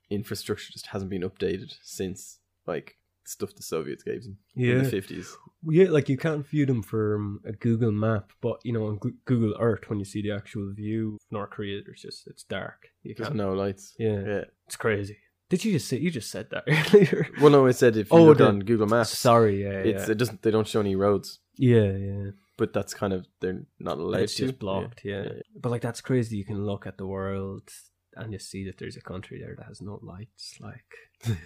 [0.10, 5.36] infrastructure just hasn't been updated since like stuff the Soviets gave them in the fifties.
[5.68, 5.90] yeah.
[5.90, 9.90] Like you can't view them from a Google map, but you know on Google Earth
[9.90, 12.88] when you see the actual view of North Korea, there's just it's dark.
[13.04, 13.38] You There's can't.
[13.38, 13.96] no lights.
[14.00, 14.44] Yeah, Yeah.
[14.66, 15.18] it's crazy.
[15.50, 17.28] Did you just say you just said that earlier?
[17.42, 20.06] Well, no, I said if you Oh, look the- on Google Maps, Sorry, yeah, it's
[20.08, 20.42] yeah, it doesn't.
[20.42, 22.32] They don't show any roads, yeah, yeah.
[22.58, 24.48] but that's kind of they're not allowed it's to.
[24.48, 25.24] just blocked, yeah.
[25.24, 25.42] Yeah.
[25.62, 26.36] But like that's crazy.
[26.38, 27.70] You can look at the world
[28.16, 30.58] and you see that there's a country there that has no lights.
[30.60, 30.92] Like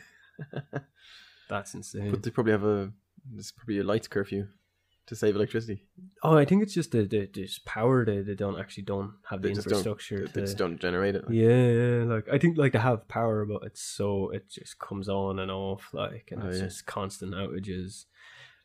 [1.52, 2.10] that's insane.
[2.12, 2.92] But they probably have a
[3.32, 4.48] there's probably a lights curfew
[5.08, 5.84] to save electricity.
[6.24, 8.06] oh, I think it's just the, the there's power.
[8.06, 10.26] They they don't actually don't have They the just don't- infrastructure.
[10.28, 11.26] They to, just don't generate it.
[11.26, 11.34] like.
[11.36, 15.08] Yeah, yeah, like I think like they have power, but it's so it just comes
[15.10, 16.66] on and off, like, and Oh, it's yeah.
[16.66, 18.06] just constant outages.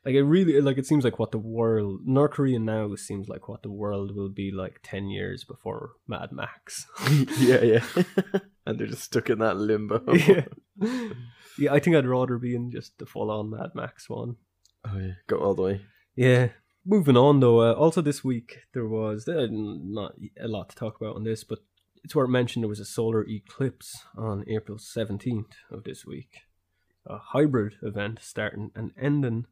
[0.04, 3.48] Like it really, like it seems like what the world North Korea now seems like
[3.48, 6.86] what the world will be like ten years before Mad Max.
[7.40, 7.84] yeah, yeah.
[8.66, 10.00] and they're just stuck in that limbo.
[10.14, 10.44] yeah,
[11.58, 11.72] yeah.
[11.72, 14.36] I think I'd rather be in just the full on Mad Max one.
[14.84, 15.80] Oh yeah, go all the way.
[16.14, 16.48] Yeah.
[16.84, 20.96] Moving on though, uh, also this week there was uh, not a lot to talk
[21.00, 21.58] about on this, but
[22.04, 26.42] it's worth mentioning there was a solar eclipse on April 17th of this week.
[27.04, 29.46] A hybrid event starting and ending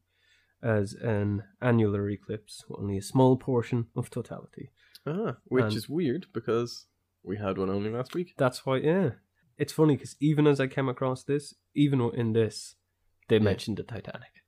[0.62, 4.70] as an annular eclipse, only a small portion of totality.
[5.06, 6.86] Ah, which And- is weird because
[7.24, 8.34] we had one only last week.
[8.38, 9.10] That's why, yeah.
[9.58, 12.74] It's funny because even as I came across this, even in this,
[13.28, 13.42] they Yeah.
[13.42, 14.42] mentioned the Titanic.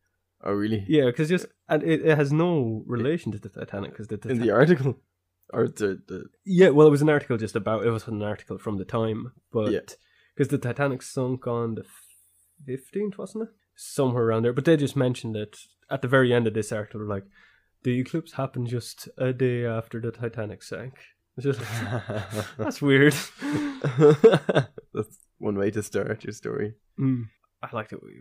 [0.45, 0.85] Oh really?
[0.89, 4.39] Yeah, because just and it, it has no relation to the Titanic because the, In
[4.41, 5.01] the article,
[5.53, 8.59] or the the Yeah, well, it was an article just about it was an article
[8.59, 9.81] from the time, but Yeah.
[10.35, 11.85] because the Titanic sunk on the
[12.65, 13.55] fifteenth, wasn't it?
[13.75, 14.53] Somewhere around there.
[14.53, 15.57] But they just mentioned it
[15.91, 17.05] at the very end of this article.
[17.05, 17.25] Like
[17.83, 20.95] the eclipse happened just a day after the Titanic sank.
[21.41, 21.61] Just
[22.59, 23.15] that's weird.
[23.99, 26.75] that's one way to start your story.
[26.99, 27.25] Mm.
[27.63, 28.13] I like that we,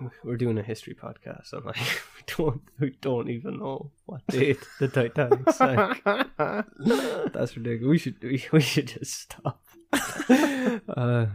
[0.00, 4.26] we we're doing a history podcast I'm like we don't we don't even know what
[4.28, 6.02] date the Titanic sank.
[7.32, 7.90] That's ridiculous.
[7.90, 9.60] We should we, we should just stop.
[9.92, 11.26] Uh,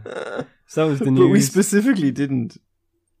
[0.66, 1.20] so that was the news.
[1.20, 2.58] but we specifically didn't.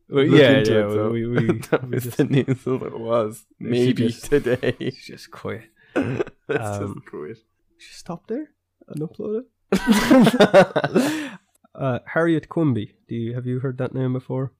[0.08, 0.90] Well, yeah, yeah.
[0.90, 2.66] it, we, we, that we was just, the news.
[2.66, 4.74] of It was maybe just- today.
[5.04, 5.62] just quit.
[5.94, 7.38] Let's Um, just quit.
[7.80, 8.50] Just stop there
[8.88, 9.46] and upload it.
[11.74, 12.94] uh, Harriet Quimby.
[13.08, 14.52] Do you have you heard that name before?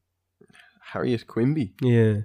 [0.93, 1.75] Harriet Quimby.
[1.83, 2.23] Yeah.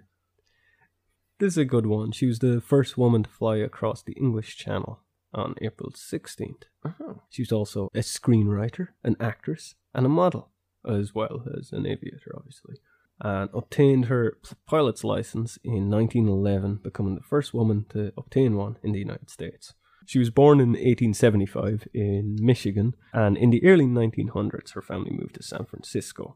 [1.40, 2.12] This is a good one.
[2.12, 5.02] She was the first woman to fly across the English Channel
[5.34, 6.64] on April 16th.
[6.86, 7.22] Oh.
[7.30, 10.52] She was also a screenwriter, an actress, and a model,
[10.88, 12.78] as well as an aviator, obviously.
[13.20, 18.94] And obtained her pilot's license in 1911, becoming the first woman to obtain one in
[18.94, 19.74] the United States.
[20.06, 25.36] She was born in 1875 in Michigan, and in the early 1900s, her family moved
[25.36, 26.36] to San Francisco.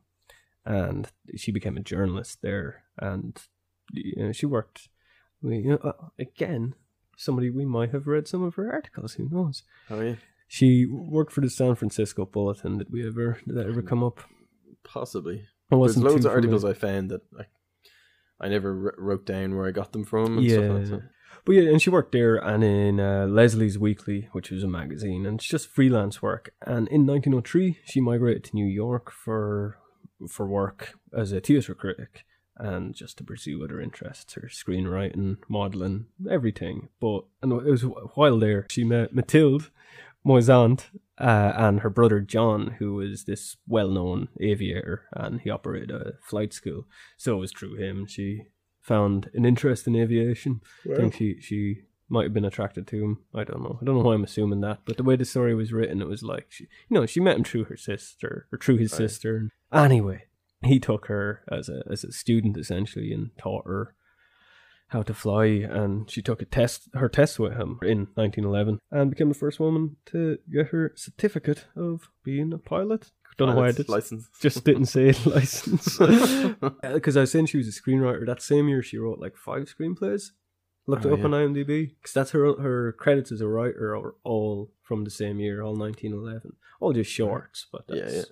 [0.65, 3.39] And she became a journalist there, and
[3.94, 4.89] you know, she worked.
[5.41, 6.75] we- You know, uh, again,
[7.17, 9.13] somebody we might have read some of her articles.
[9.13, 9.63] Who knows?
[9.89, 10.15] Oh yeah,
[10.48, 12.77] She worked for the San Francisco Bulletin.
[12.79, 14.19] Did we ever did that ever come up?
[14.83, 15.46] possibly.
[15.69, 16.75] There's loads of articles familiar.
[16.77, 17.46] I found that I,
[18.46, 20.37] I never wr- wrote down where I got them from.
[20.39, 20.89] And stuff like Yeah.
[20.98, 21.10] that.
[21.50, 25.25] But yeah, and she worked there and in uh, Leslie's Weekly, which was a magazine,
[25.25, 26.54] and it's just freelance work.
[26.62, 29.79] And in 1903, she migrated to New York for
[30.29, 32.23] for work as a theatre critic
[32.58, 36.89] and just to pursue other interests, her screenwriting, modelling, everything.
[37.02, 39.71] But and it was while there she met Mathilde
[40.23, 40.83] Moisant,
[41.17, 46.54] uh, and her brother John, who was this well-known aviator, and he operated a flight
[46.54, 46.85] school.
[47.17, 48.50] So it was through him she
[48.82, 50.62] found an interest in aviation.
[50.92, 53.17] I think she she might have been attracted to him.
[53.36, 53.77] I don't know.
[53.82, 56.08] I don't know why I'm assuming that, but the way the story was written, it
[56.08, 58.98] was like she, you know, she met him through her sister or through his Right.
[58.98, 59.50] sister.
[59.71, 60.23] Anyway,
[60.63, 63.96] he took her as a as a student essentially and taught her
[64.88, 69.12] how to fly, and she took a test, her test with him in 1911, and
[69.12, 73.12] became the first woman to get her certificate of being a pilot.
[73.40, 73.90] Don't know why I did.
[73.90, 74.27] license.
[74.40, 75.98] Just didn't say license.
[76.94, 78.25] Because I was saying she was a screenwriter.
[78.25, 80.31] That same year, she wrote like five screenplays.
[80.87, 81.25] Looked it Oh, up yeah.
[81.25, 85.40] on IMDb because that's her her credits as a writer are all from the same
[85.40, 87.65] year, all 1911, all just shorts.
[87.71, 88.23] But Yeah, that's, yeah.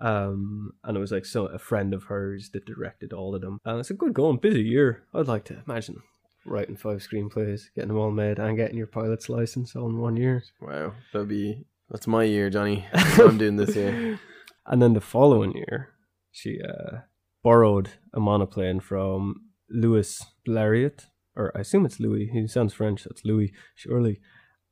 [0.00, 3.60] Um, and it was like so a friend of hers that directed all of them.
[3.64, 5.02] And it's a good going, busy year.
[5.12, 6.02] I'd like to imagine
[6.46, 10.16] writing five screenplays, getting them all made, and getting your pilot's license all in one
[10.16, 10.44] year.
[10.60, 12.86] Wow, that'd be that's my year, Johnny.
[12.92, 14.20] I'm doing this year.
[14.68, 15.94] And then the following year,
[16.30, 16.98] she uh,
[17.42, 22.28] borrowed a monoplane from Louis Blériot, or I assume it's Louis.
[22.30, 23.04] He sounds French.
[23.04, 24.20] That's Louis, surely,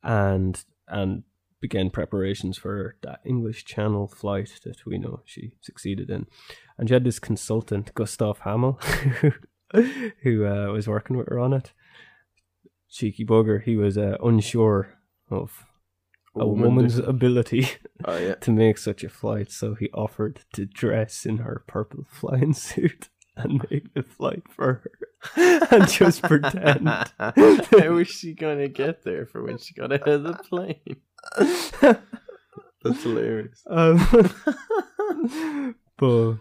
[0.02, 1.24] and and
[1.60, 6.26] began preparations for that English Channel flight that we know she succeeded in.
[6.76, 8.78] And she had this consultant, Gustav Hamel,
[10.22, 11.72] who uh, was working with her on it.
[12.90, 13.62] Cheeky bugger.
[13.62, 14.98] He was uh, unsure
[15.30, 15.64] of
[16.36, 17.68] a woman woman's ability
[18.04, 18.34] Oh yeah.
[18.40, 23.08] to make such a flight, so he offered to dress in her purple flying suit
[23.36, 24.82] and make the flight for
[25.36, 25.36] her
[25.70, 26.88] and just pretend.
[27.18, 30.96] How is she gonna get there for when she got out of the plane?
[32.82, 33.62] That's hilarious.
[33.68, 36.34] Um, but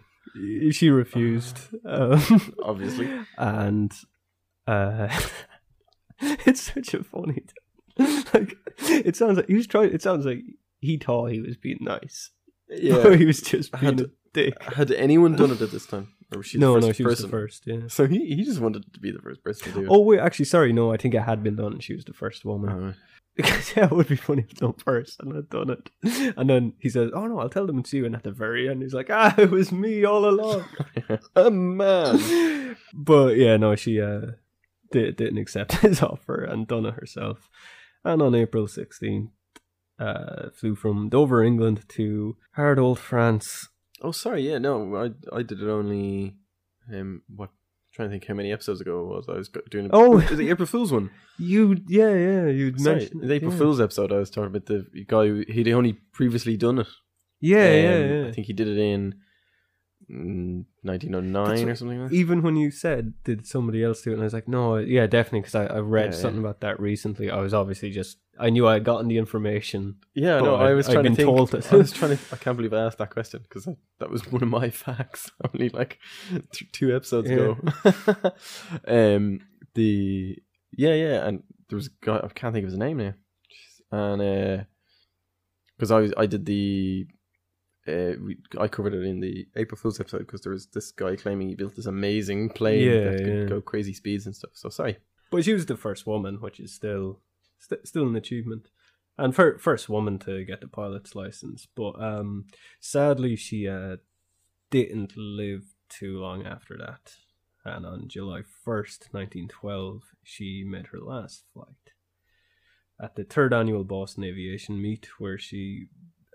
[0.70, 3.10] she refused, um, Obviously.
[3.36, 3.92] and
[4.66, 5.08] uh,
[6.20, 7.42] it's such a funny.
[8.34, 9.92] like it sounds like he was trying.
[9.92, 10.42] It sounds like
[10.80, 12.30] he thought he was being nice.
[12.68, 13.14] Yeah.
[13.16, 14.62] he was just being Had- a dick.
[14.62, 16.12] Had anyone done it at this time?
[16.32, 17.62] Or was she the no, first no, she was the first.
[17.66, 17.80] Yeah.
[17.88, 19.88] So he, he just wanted to be the first person to do it.
[19.90, 20.72] Oh wait, actually, sorry.
[20.72, 21.78] No, I think it had been done.
[21.78, 22.96] She was the first woman.
[23.36, 26.34] Because yeah, it would be funny if no person had done it.
[26.36, 28.68] And then he says, "Oh no, I'll tell them it's you." And at the very
[28.68, 30.64] end, he's like, "Ah, it was me all along."
[31.36, 32.76] a man.
[32.92, 34.32] but yeah, no, she uh
[34.90, 37.48] did, didn't accept his offer and done it herself.
[38.06, 39.30] And on April sixteenth,
[39.98, 43.68] uh, flew from Dover, England, to hard old France.
[44.02, 44.48] Oh, sorry.
[44.48, 46.36] Yeah, no, I I did it only.
[46.92, 47.50] Um, what?
[47.96, 49.24] trying to think how many episodes ago it was.
[49.28, 49.86] I was doing.
[49.86, 50.20] A, Oh.
[50.42, 51.10] the April Fool's one?
[51.38, 53.58] You, yeah, yeah, you mentioned the April yeah.
[53.58, 54.12] Fool's episode.
[54.12, 56.88] I was talking about the guy who he'd only previously done it.
[57.40, 58.28] Yeah, yeah, Um, yeah.
[58.28, 59.14] I think he did it in
[60.08, 62.16] 1909 or something like that.
[62.16, 65.06] even when you said did somebody else do it and i was like no yeah
[65.06, 66.48] definitely because I, I read Yeah, something yeah.
[66.48, 70.38] about that recently i was obviously just i knew i had gotten the information Yeah,
[70.40, 71.26] no, But I was I'd trying to think.
[71.26, 71.72] told it.
[71.72, 72.22] I was trying to.
[72.32, 75.68] I can't believe I asked that question because that was one of my facts only
[75.70, 75.98] like
[76.52, 77.56] th- two episodes ago.
[78.86, 79.40] um,
[79.74, 80.38] the
[80.72, 83.14] yeah, yeah, and there was a guy I can't think of his name now,
[83.90, 84.66] and
[85.76, 87.06] because I was I did the.
[87.88, 91.16] Uh, we, I covered it in the April Fool's episode because there was this guy
[91.16, 93.44] claiming he built this amazing plane Yeah, that could yeah.
[93.44, 94.50] go crazy speeds and stuff.
[94.54, 94.96] So sorry.
[95.30, 97.20] but she was the first woman which is still
[97.58, 98.68] st- still an achievement
[99.18, 102.44] and fir- first woman to get the pilot's license but um
[102.80, 103.96] sadly she uh
[104.70, 107.14] didn't live too long after that
[107.64, 111.86] and on july 1st 1912 she made her last flight
[113.00, 115.86] at the third annual boston aviation meet where she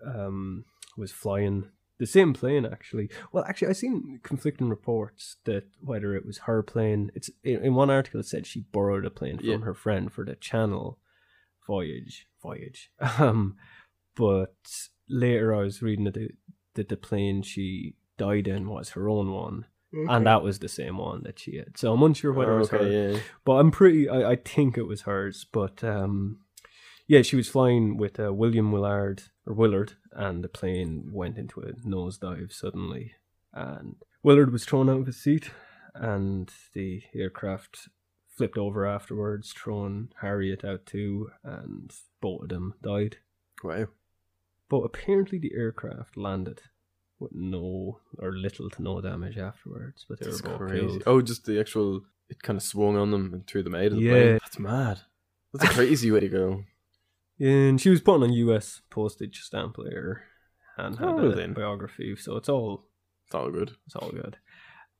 [0.06, 0.66] um
[0.98, 1.70] was flying
[2.00, 6.64] the same plane actually well actually I've seen conflicting reports that whether it was her
[6.64, 9.58] plane it's in, one article it said she borrowed a plane from Yeah.
[9.60, 10.98] her friend for the channel
[11.68, 13.56] voyage voyage um
[14.16, 14.56] but
[15.08, 16.30] later i was reading that the,
[16.74, 20.98] that the plane she died in was her own one and that was the same
[20.98, 23.20] one that she had so i'm unsure whether it was her yeah.
[23.46, 24.08] but I'm pretty.
[24.08, 25.46] I, I think it was hers.
[25.52, 26.39] But um,
[27.08, 31.62] yeah, she was flying with uh, William Willard or Willard, and the plane went into
[31.62, 33.14] a nosedive suddenly,
[33.53, 35.51] and Willard was thrown out of his seat,
[35.95, 37.89] and the aircraft
[38.28, 43.18] flipped over afterwards, throwing Harriet out too, and both of them died.
[43.64, 43.88] Wow.
[44.70, 46.62] But apparently, the aircraft landed
[47.20, 50.05] with no or little to no damage afterwards.
[50.07, 50.88] But they That's were both crazy.
[50.88, 51.03] killed.
[51.05, 52.05] Oh, just the actual.
[52.30, 54.12] It kind of swung on them and threw them out of the Yeah.
[54.12, 54.39] plane.
[54.41, 55.01] That's mad.
[55.53, 56.64] That's a crazy way to go.
[57.42, 60.24] And she was put on a US postage stamp later
[60.78, 62.86] and had Oh, a biography, so it's all
[63.26, 63.72] It's all good.
[63.88, 64.38] it's all good.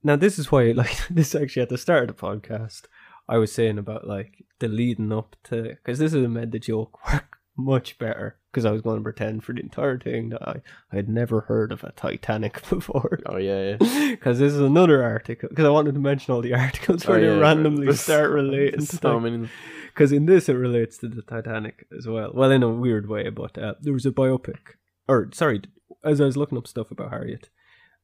[0.04, 2.84] Now this is why like this actually at the start of the podcast
[3.30, 7.00] I was saying about like the leading up to because this is made the joke
[7.12, 10.62] work much better because I was going to pretend for the entire thing that I,
[10.92, 13.20] I had never heard of a Titanic before.
[13.28, 14.10] Oh yeah, yeah.
[14.12, 15.48] Because this is another article.
[15.50, 18.32] Because I wanted to mention all the articles oh, where Oh, they yeah, randomly start
[18.32, 19.48] relating to so many.
[19.94, 22.32] Because in this it relates to the Titanic as well.
[22.34, 24.76] Well, in a weird way, but uh, there was a biopic,
[25.08, 25.62] or sorry,
[26.04, 27.50] as I was looking up stuff about Harriet,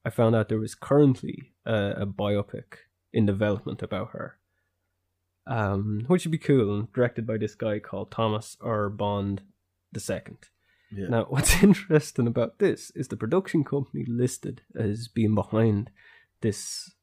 [0.06, 2.78] I found out there was currently uh, a biopic
[3.14, 4.38] in development about her,
[5.46, 8.90] um, which would be cool, directed by this guy called Thomas R.
[8.90, 9.42] Bond
[9.92, 10.50] the Second.
[10.92, 11.08] Yeah.
[11.10, 15.90] Now, what's interesting about this is the production company listed as being behind
[16.42, 16.94] this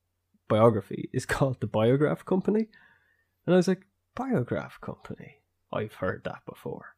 [0.49, 2.69] biography is called the Biograph Company.
[3.47, 5.37] And I was like, Biograph Company?
[5.73, 6.95] I've heard that before.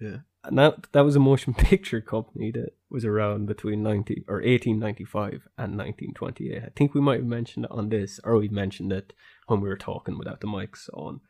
[0.00, 0.18] Yeah.
[0.44, 5.48] And that, that was a motion picture company that was around between 90 or 1895
[5.58, 6.62] and 1928.
[6.62, 9.12] I think we might have mentioned it on this, or we mentioned it
[9.46, 11.20] when we were talking without the mics on.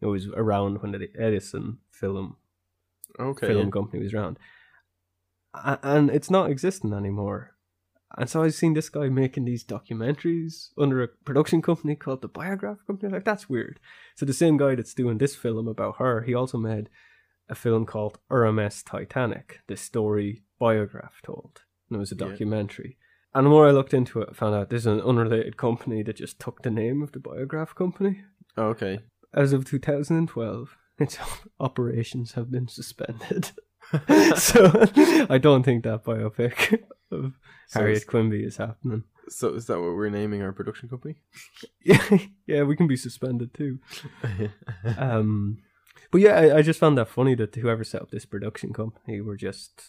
[0.00, 2.36] It was around when the Edison film
[3.18, 3.46] Okay.
[3.46, 3.70] film yeah.
[3.70, 4.38] company was around.
[5.54, 7.54] And it's not existing anymore.
[8.16, 12.28] And so I've seen this guy making these documentaries under a production company called the
[12.28, 13.12] Biograph Company.
[13.12, 13.78] Like, that's weird.
[14.16, 16.88] So the same guy that's doing this film about her, he also made
[17.50, 21.62] a film called RMS Titanic, the story Biograph told.
[21.88, 22.28] And it was a Yeah.
[22.28, 22.96] documentary.
[23.34, 26.02] And the more I looked into it, I found out this is an unrelated company
[26.02, 28.22] that just took the name of the Biograph Company.
[28.56, 29.00] Oh, okay.
[29.34, 31.18] As of 2012, its
[31.60, 33.50] operations have been suspended.
[34.36, 34.86] so
[35.30, 37.34] I don't think that biopic of
[37.68, 39.04] So Harriet Quimby is happening.
[39.28, 41.16] so is that what we're naming our production company?
[41.84, 43.78] Yeah, yeah, we can be suspended too.
[44.98, 45.58] Um,
[46.10, 49.20] but yeah, I, I just found that funny that whoever set up this production company
[49.20, 49.82] were just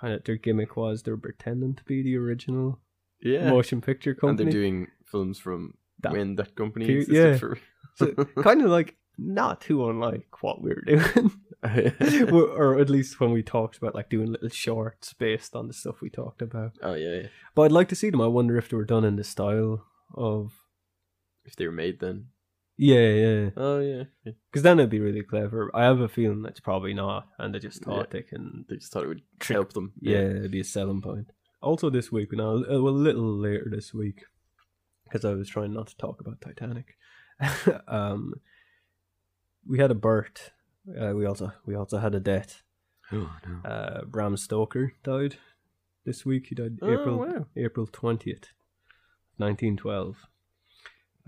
[0.00, 2.80] kind of their gimmick was they're pretending to be the original
[3.20, 3.50] yeah.
[3.50, 7.38] motion picture company, and they're doing films from That when that company existed yeah.
[7.38, 7.58] for.
[7.96, 8.12] so,
[8.42, 11.32] kind of like not too unlike what we're doing.
[12.32, 16.00] Or at least when we talked about like doing little shorts based on the stuff
[16.02, 16.72] we talked about.
[16.82, 17.26] oh yeah, yeah.
[17.54, 18.20] But I'd like to see them.
[18.20, 19.84] I wonder if they were done in the style
[20.14, 20.52] of
[21.44, 22.26] If they were made then.
[22.76, 23.50] yeah, yeah.
[23.56, 24.04] Oh yeah.
[24.24, 24.32] yeah.
[24.50, 25.70] Because then it'd be really clever.
[25.74, 28.64] I have a feeling that's probably not, and they just thought they can.
[28.68, 29.92] They just thought it would Trick- help them.
[30.00, 31.28] Yeah, it'd be a selling point.
[31.62, 34.24] Also, this week, now a well, a little later this week,
[35.04, 36.96] because I was trying not to talk about Titanic.
[37.88, 38.34] um,
[39.66, 40.50] we had a birth.
[40.88, 42.62] Uh, we also we also had a death.
[43.12, 43.68] Oh no.
[43.68, 45.36] Uh, Bram Stoker died
[46.04, 46.46] this week.
[46.48, 47.46] He died Oh, April wow.
[47.56, 48.48] April twentieth,
[49.38, 50.16] nineteen twelve.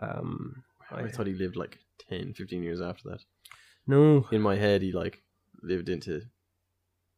[0.01, 1.79] Um, I thought he lived like
[2.11, 3.21] 10, 15 years after that.
[3.87, 5.23] no, In my head, he like
[5.63, 6.21] lived into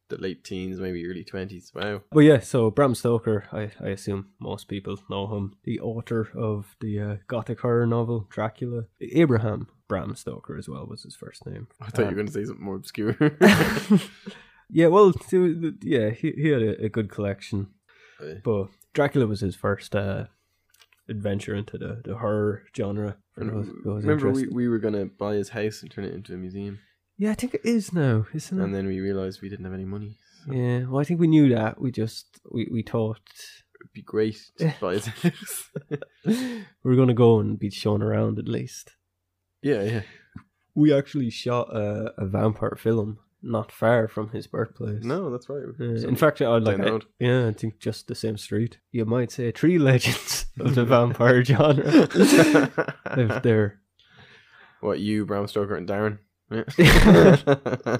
[0.07, 1.71] the late teens, maybe early twenties.
[1.75, 2.01] Wow.
[2.11, 6.75] But yeah, so Bram Stoker, I, I assume most people know him, the author of
[6.79, 8.85] the uh, gothic horror novel Dracula.
[9.01, 11.67] Abraham Bram Stoker as well was his first name.
[11.81, 13.17] I thought you Um, were going to say something more obscure.
[14.69, 15.11] yeah, well,
[15.81, 17.67] yeah, he, he had a, a good collection,
[18.43, 20.25] but Dracula was his first uh,
[21.09, 23.17] adventure into the, the horror genre.
[23.33, 26.05] For and those, those remember, we, we were going to buy his house and turn
[26.05, 26.79] it into a museum,
[27.17, 28.63] yeah, I think it is now, isn't it?
[28.63, 30.17] and then we realized we didn't have any money.
[30.45, 31.81] So yeah, well, I think we knew that.
[31.81, 33.19] We just we, we thought
[33.81, 35.69] it'd be great to buy his house.
[36.83, 38.91] we're gonna go and be shown around at least.
[39.61, 40.01] Yeah, yeah.
[40.75, 45.03] we actually shot a, a vampire film not far from his birthplace.
[45.03, 45.63] No, that's right.
[45.63, 47.05] Uh, So- in fact, I'd like road.
[47.19, 48.79] yeah, I think just the same street.
[48.91, 51.83] You might say three legends of the vampire genre.
[53.17, 53.79] if they're
[54.81, 56.19] what you, Bram Stoker, and Darren?
[56.51, 57.97] Yeah.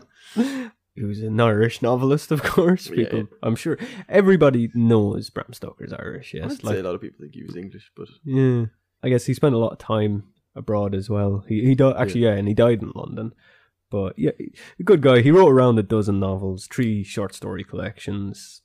[0.95, 2.87] he was an Irish novelist, of course.
[2.89, 3.25] People, yeah.
[3.43, 6.33] I'm sure everybody knows Bram Stoker's Irish.
[6.33, 8.65] Yes, I'd like say a lot of people think he was English, but Yeah,
[9.03, 10.23] I guess he spent a lot of time
[10.59, 11.43] abroad as well.
[11.47, 12.33] He he died actually, yeah.
[12.33, 13.33] and he died in London.
[13.89, 14.31] But yeah,
[14.83, 15.21] good guy.
[15.21, 18.61] He wrote around a dozen novels, three short story collections.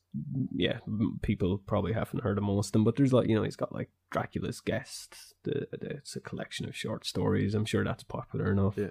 [0.55, 0.79] Yeah,
[1.23, 3.75] people probably haven't heard of most of them, but there's like you know he's got
[3.75, 5.35] like Dracula's Guest.
[5.45, 7.55] The, the, it's a collection of short stories.
[7.55, 8.75] I'm sure that's popular enough.
[8.77, 8.91] Yeah.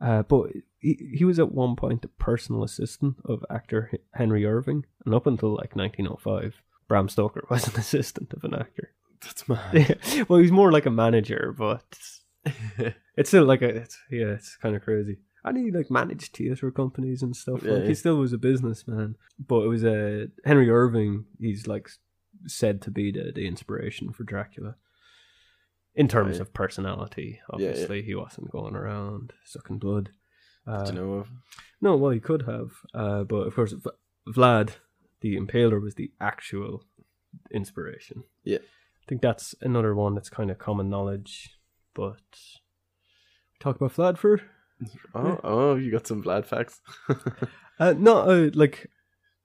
[0.00, 4.84] Uh, but he, he was at one point the personal assistant of actor Henry Irving,
[5.04, 8.92] and up until like 1905, Bram Stoker was an assistant of an actor.
[9.22, 9.74] that's mad.
[9.74, 10.24] Yeah.
[10.28, 11.98] well, he's more like a manager, but
[13.16, 15.18] it's still like a it's, yeah, it's kind of crazy.
[15.44, 17.62] And he like managed theater companies and stuff.
[17.62, 17.88] Yeah, like, yeah.
[17.88, 21.24] He still was a businessman, but it was a uh, Henry Irving.
[21.38, 21.88] He's like
[22.46, 24.76] said to be the the inspiration for Dracula.
[25.94, 26.42] In terms yeah.
[26.42, 27.70] of personality, Yeah, yeah.
[27.70, 30.10] obviously he wasn't going around sucking blood.
[30.64, 31.30] Uh, you know of?
[31.80, 33.90] no, well, he could have, uh, but of course, v-
[34.28, 34.72] Vlad,
[35.22, 36.84] the Impaler, was the actual
[37.50, 38.24] inspiration.
[38.44, 38.58] Yeah.
[38.58, 41.57] I think that's another one that's kind of common knowledge.
[41.94, 42.20] But
[43.60, 44.40] talk about Vlad for
[45.14, 46.80] Oh, oh, you got some Vlad facts.
[47.80, 48.90] Uh, no, uh, like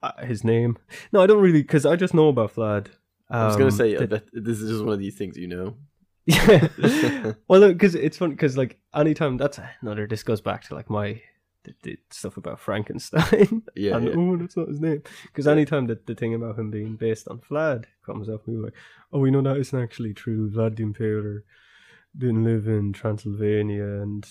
[0.02, 0.76] uh, his name.
[1.12, 2.88] No, I don't really because I just know about Vlad.
[3.30, 5.36] I was gonna Um, say I that- bet this is just one of these things
[5.36, 5.76] you know.
[6.26, 7.34] Yeah.
[7.48, 10.08] well, because it's fun because like anytime that's another.
[10.08, 11.20] This goes back to like my
[11.62, 13.62] the, the stuff about Frankenstein.
[13.76, 14.14] Yeah, and, yeah.
[14.16, 15.02] oh, that's not his name.
[15.26, 15.52] Because Yeah.
[15.52, 18.74] anytime that the thing about him being based on Vlad comes up, we were like,
[19.12, 20.50] oh, we know that isn't actually true.
[20.50, 21.42] Vlad the Impaler
[22.16, 24.26] didn't live in Transylvania, and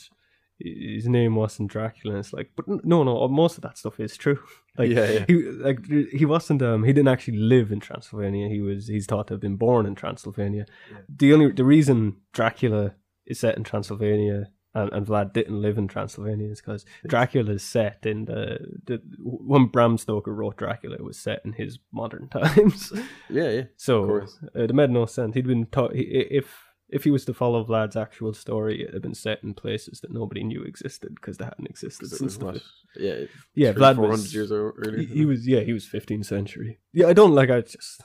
[0.60, 2.16] his name wasn't Dracula.
[2.16, 4.40] And it's like, but no, no, most of that stuff is true.
[4.76, 5.26] Like, Yeah, yeah.
[5.28, 8.50] he like he wasn't um he didn't actually live in Transylvania.
[8.50, 10.66] He was he's thought to have been born in Transylvania.
[11.08, 12.96] The only the reason Dracula
[13.28, 17.64] is set in Transylvania and, and Vlad didn't live in Transylvania is because Dracula is
[17.64, 22.28] set in the, the when Bram Stoker wrote Dracula, it was set in his modern
[22.32, 22.92] times.
[23.30, 23.64] Yeah, yeah.
[23.78, 24.40] so course.
[24.56, 25.36] uh, it made no sense.
[25.36, 29.02] He'd been taught he, if if he was to follow Vlad's actual story, it had
[29.02, 32.62] been set in places that nobody knew existed because they hadn't existed since the?
[32.96, 33.26] Yeah,
[33.56, 34.98] yeah three, Vlad 400 was years earlier.
[35.00, 38.02] he, he was yeah he was 15th century yeah i don't like i just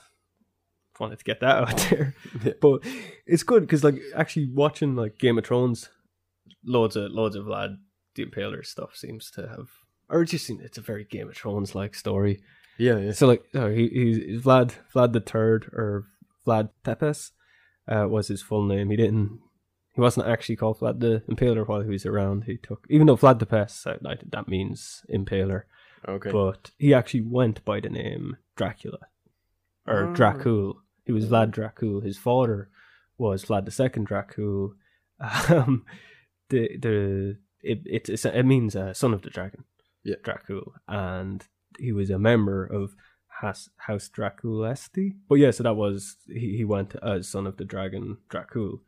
[0.99, 2.53] wanted to get that out there Yeah.
[2.59, 2.79] but
[3.27, 5.89] it's good because like actually watching like game of thrones
[6.65, 7.77] loads of loads of vlad
[8.15, 9.67] the impaler stuff seems to have
[10.09, 12.41] or just seems it's a very game of thrones like story
[12.79, 13.11] Yeah, yeah.
[13.11, 16.07] so like uh, he, he's vlad vlad the third or
[16.47, 17.31] vlad tepes
[17.89, 19.39] uh, was his full name he didn't
[19.95, 23.17] he wasn't actually called vlad the impaler while he was around he took even though
[23.17, 23.41] vlad
[23.85, 25.63] uh, like, that means impaler
[26.07, 26.31] Okay.
[26.31, 28.99] but he actually went by the name Dracula
[29.85, 30.13] or Oh.
[30.13, 30.75] Dracul.
[31.05, 32.03] He was Vlad Dracul.
[32.03, 32.69] His father
[33.17, 34.71] was Vlad the Second Dracul.
[35.49, 35.83] Um,
[36.49, 39.65] the the it it it means uh, son of the dragon.
[40.03, 40.15] Yeah.
[40.23, 41.45] Dracul, and
[41.77, 42.95] he was a member of
[43.41, 45.15] Has, House Draculesti.
[45.27, 48.79] But yeah, so that was he, he went as uh, son of the dragon Dracul.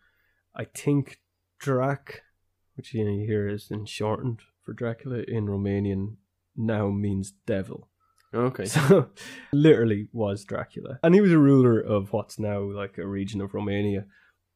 [0.55, 1.19] I think
[1.59, 2.23] Drac,
[2.75, 6.15] which you know you hear is in shortened for Dracula in Romanian,
[6.55, 7.87] now means devil.
[8.33, 8.65] okay.
[8.65, 9.09] So
[9.53, 10.99] literally was Dracula.
[11.03, 14.05] And he was a ruler of what's now like a region of Romania.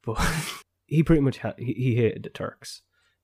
[0.04, 0.20] But
[0.86, 2.82] he pretty much had he, he hated the Turks.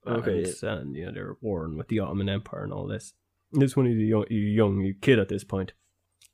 [0.07, 3.13] Okay, And, and you know, they were warring with the Ottoman Empire and all this.
[3.51, 5.73] This when he was a young, a young kid at this point.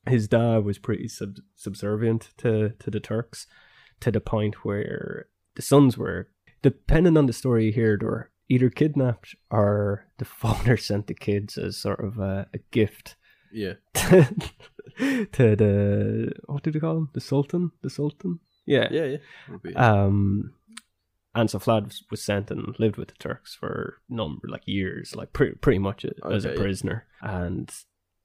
[0.08, 3.48] His dad was pretty sub- subservient to, to the Turks
[4.00, 6.30] to the point where the sons were,
[6.62, 11.14] depending on the story you hear, they were either kidnapped or the father sent the
[11.14, 13.16] kids as sort of a, a gift
[13.52, 13.74] Yeah.
[13.96, 14.28] to,
[15.32, 17.10] to the what did you call him?
[17.14, 17.72] The Sultan?
[17.82, 18.40] The Sultan?
[18.66, 18.88] Yeah.
[18.92, 19.18] Yeah,
[19.66, 19.92] yeah.
[19.92, 20.54] Um
[21.36, 25.16] and so Vlad was- was sent and lived with the Turks for number like years,
[25.16, 26.62] like pretty pretty much a, as a Okay, yeah.
[26.64, 27.06] prisoner.
[27.22, 27.72] And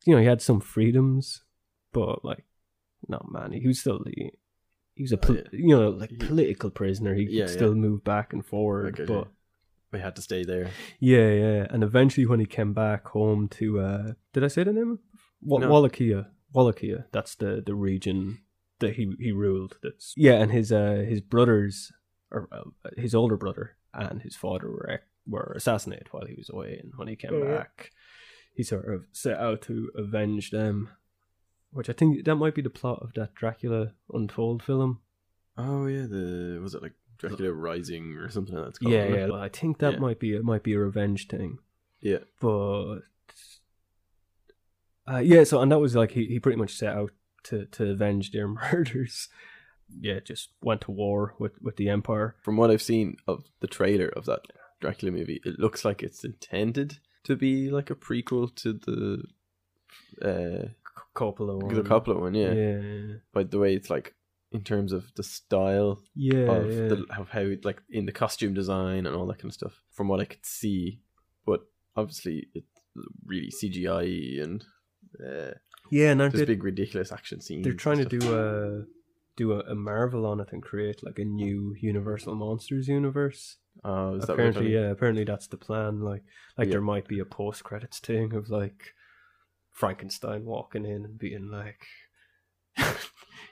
[0.07, 1.43] you know, he had some freedoms,
[1.93, 2.45] but like
[3.09, 4.31] no man, he was still the
[4.95, 5.43] he was a Oh, pol- yeah.
[5.53, 7.15] you know like He- political prisoner.
[7.15, 7.47] He Yeah, could yeah.
[7.47, 9.29] still move back and forward, Okay, but
[9.93, 10.71] we had to stay there.
[11.01, 11.67] yeah, yeah.
[11.71, 14.99] And eventually, when he came back home to, uh, did I say the name?
[15.43, 15.71] Wa- No.
[15.71, 16.31] Wallachia.
[16.53, 17.07] Wallachia.
[17.13, 18.39] That's the the region
[18.81, 19.79] that he he ruled.
[19.83, 20.41] That's yeah.
[20.43, 21.91] And his uh his brothers,
[22.31, 26.79] or uh, his older brother and his father were were assassinated while he was away.
[26.83, 27.57] And when he came Oh, yeah.
[27.59, 27.91] back,
[28.55, 30.89] he sort of set out to avenge them.
[31.73, 35.01] Which I think that might be the plot of that Dracula Untold film.
[35.57, 38.69] Oh yeah, the was it like Dracula Rising or something like that?
[38.71, 39.33] It's called, Yeah, yeah.
[39.33, 39.99] I think that Yeah.
[40.01, 40.45] might be it.
[40.45, 41.59] Might be a revenge thing.
[42.01, 42.19] yeah.
[42.41, 43.01] but
[45.11, 47.11] uh, yeah so and that was like he, he pretty much set out
[47.45, 49.29] to to avenge their murders
[50.01, 53.67] yeah just went to war with with the empire From what I've seen of the
[53.67, 54.41] trailer of that
[54.81, 59.25] Dracula movie, it looks like it's intended to be like a prequel to the
[60.21, 60.69] uh
[61.15, 61.75] Coppola one.
[61.75, 62.35] the Coppola one.
[62.35, 62.53] Yeah.
[62.53, 64.15] yeah By the way, it's like
[64.51, 66.89] in terms of the style yeah, of yeah.
[66.89, 69.83] the of how like in the costume design and all that kind of stuff.
[69.93, 71.01] From what I could see,
[71.47, 71.61] but
[71.97, 72.67] obviously it's
[73.27, 74.65] really CGI and
[75.25, 75.53] uh,
[75.91, 77.65] yeah and they, big ridiculous action scenes.
[77.65, 78.85] they're trying to do a
[79.37, 84.17] do a, a marvel on it and create like a new universal monsters universe Oh,
[84.17, 86.23] is that what they're apparently yeah apparently that's the plan like
[86.59, 86.73] like Yeah.
[86.73, 88.93] there might be a post credits thing of like
[89.73, 91.87] frankenstein walking in and being like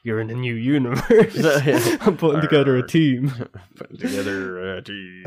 [0.03, 1.37] you're in a new universe
[2.07, 3.33] i'm putting together a team
[3.77, 5.25] Putting together a team.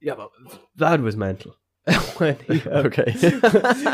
[0.00, 0.30] yeah but
[0.78, 1.56] vlad was mental
[2.18, 3.12] when he uh, Okay.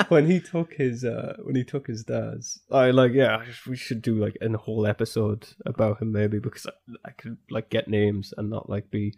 [0.08, 4.02] when he took his uh when he took his dad's i like yeah we should
[4.02, 6.72] do like a whole episode about him maybe because I,
[7.06, 9.14] I could like get names and not like be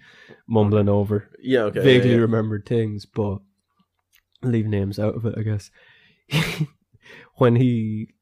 [0.47, 1.81] mumbling over yeah, okay.
[1.81, 2.23] vaguely yeah, yeah.
[2.23, 3.39] remembered things, but
[4.43, 5.71] leave names out of it, I guess.
[7.35, 8.15] when he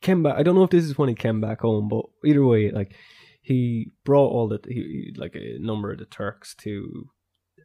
[0.00, 2.44] came back, I don't know if this is when he came back home, but either
[2.44, 2.94] way, like
[3.42, 7.10] he brought all the he, like a number of the Turks to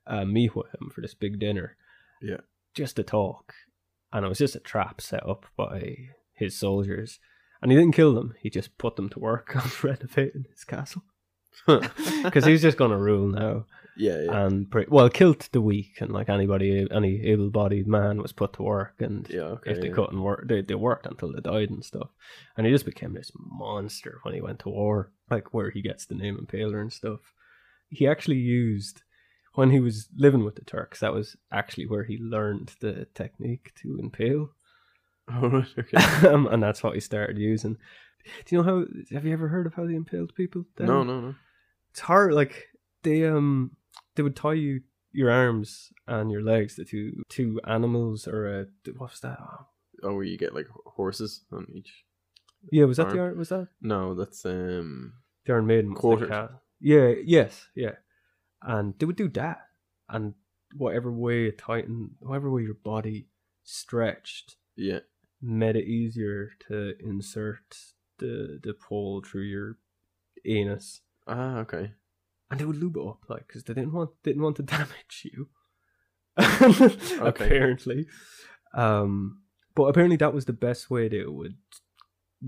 [0.07, 1.77] uh, meet with him for this big dinner.
[2.21, 2.41] Yeah.
[2.75, 3.53] just to talk.
[4.13, 5.97] and it was just a trap set up by
[6.33, 7.19] his soldiers.
[7.61, 11.03] And he didn't kill them; he just put them to work on renovating his castle
[12.23, 13.65] because he's just going to rule now.
[13.97, 18.31] Yeah, yeah, And pre- well, killed the weak, and like anybody, any able-bodied man was
[18.31, 19.41] put to work, and yeah.
[19.41, 19.71] Okay.
[19.71, 19.93] if they yeah.
[19.93, 22.09] couldn't work, they, they worked until they died and stuff.
[22.55, 26.05] And he just became this monster when he went to war, like where he gets
[26.05, 27.19] the name Impaler and stuff.
[27.89, 29.01] He actually used
[29.55, 31.01] when he was living with the Turks.
[31.01, 34.51] That was actually where he learned the technique to impale,
[35.33, 36.27] Oh, right, okay.
[36.27, 37.77] um, and that's what he started using.
[38.45, 38.85] Do you know how?
[39.11, 40.65] Have you ever heard of how they impaled people?
[40.77, 40.87] Dan?
[40.87, 41.35] no, no, no.
[41.91, 42.33] it's hard.
[42.33, 42.67] Like
[43.03, 43.71] they um
[44.15, 44.81] they would tie you
[45.11, 48.65] your arms and your legs to two two animals or a
[48.97, 49.37] what was that?
[50.03, 52.05] Oh, where you get like horses on each.
[52.71, 53.27] Yeah, was that the Arm.
[53.29, 53.37] Iron?
[53.37, 55.13] Was that No, that's um.
[55.45, 55.93] the Iron Maiden?
[55.93, 57.13] the Yeah.
[57.23, 57.67] Yes.
[57.75, 57.95] Yeah.
[58.61, 59.67] And they would do that,
[60.09, 60.35] and
[60.77, 63.27] whatever way it tightened, whatever way your body
[63.63, 64.99] stretched, Yeah.
[65.41, 67.75] made it easier to insert
[68.19, 69.77] the the pole through your
[70.45, 71.93] anus, Ah, okay.
[72.51, 75.23] And they would lube it up like because they didn't want didn't want to damage
[75.23, 75.47] you.
[77.19, 78.07] apparently,
[78.73, 79.41] um,
[79.75, 81.55] but apparently that was the best way that it would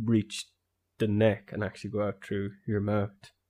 [0.04, 0.46] reach
[1.00, 3.10] the neck and actually go out through your mouth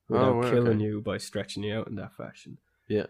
[0.09, 0.83] without Oh, killing okay.
[0.83, 2.57] you by stretching you out in that fashion.
[2.87, 3.07] Yeah.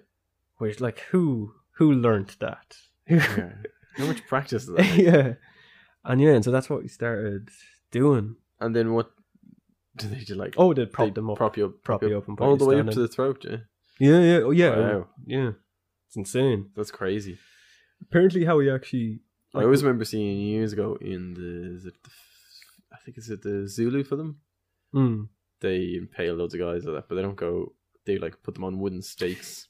[0.57, 2.77] Which, like, who who learned that?
[3.09, 3.49] Yeah.
[3.95, 4.95] How much practice that?
[4.97, 5.33] yeah,
[6.03, 7.49] and yeah, and so that's what we started
[7.91, 8.37] doing.
[8.59, 9.11] And then what?
[9.95, 10.55] Do they just like?
[10.57, 12.57] Oh, they prop they them up, prop you up, prop you up and put all
[12.57, 13.45] the way up to the throat.
[13.47, 13.57] Yeah,
[13.99, 15.07] Yeah, yeah, oh yeah, Wow.
[15.25, 15.51] yeah.
[16.07, 16.69] It's insane.
[16.75, 17.37] that's crazy.
[18.01, 19.19] Apparently, how he actually.
[19.55, 22.09] I always remember seeing years ago in the, is it the
[22.91, 24.37] I think it's at the Zulu for them.
[24.95, 25.27] Mm.
[25.59, 27.73] They impale loads of guys like that, but they don't go.
[28.05, 29.67] They like put them on wooden stakes.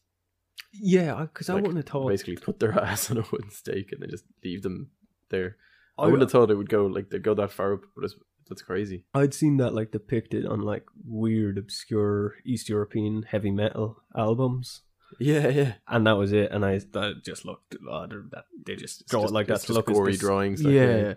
[0.72, 2.10] Yeah, because I Like, wouldn't have thought.
[2.10, 4.90] Basically, put their ass on a wooden stake and they just leave them
[5.30, 5.58] there.
[5.98, 8.06] I, I- wouldn't have thought it would go like they go that far up, but
[8.06, 8.16] it's,
[8.54, 9.06] that's crazy.
[9.14, 14.82] I'd seen that like depicted on like weird, obscure East European heavy metal albums,
[15.20, 15.74] Yeah, yeah.
[15.88, 16.52] and that was it.
[16.52, 20.64] And I that just looked, oh, that they just it like that just gory drawings.
[20.64, 21.14] Like, yeah,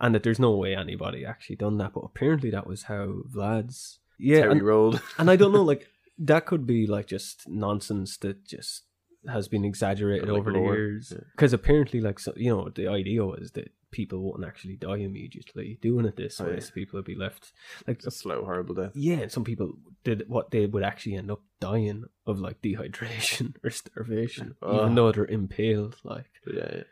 [0.00, 3.98] and that there's no way anybody actually done that, but apparently that was how Vlad's.
[4.18, 5.00] Yeah, Terry and, rolled.
[5.18, 5.88] and I don't know, like
[6.18, 8.82] that could be like just nonsense that just
[9.26, 11.12] has been exaggerated Like over lore, the years.
[11.12, 11.24] yeah.
[11.36, 15.78] Because apparently, like so, you know, the idea was that people wouldn't actually die immediately
[15.82, 16.60] doing it this Oh, way, yeah.
[16.60, 17.52] so people would be left
[17.86, 18.92] like a slow, horrible death.
[18.94, 19.72] yeah, and some people
[20.04, 24.94] did what they would actually end up dying of like dehydration or starvation, even Ugh.
[24.94, 25.96] though they're impaled.
[26.04, 26.82] Like, yeah,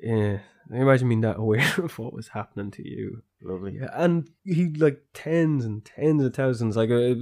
[0.00, 0.38] yeah.
[0.70, 3.22] yeah, imagine being that aware of what was happening to you.
[3.42, 3.78] lovely.
[3.80, 7.14] Yeah, and he like tens and tens of thousands, like uh,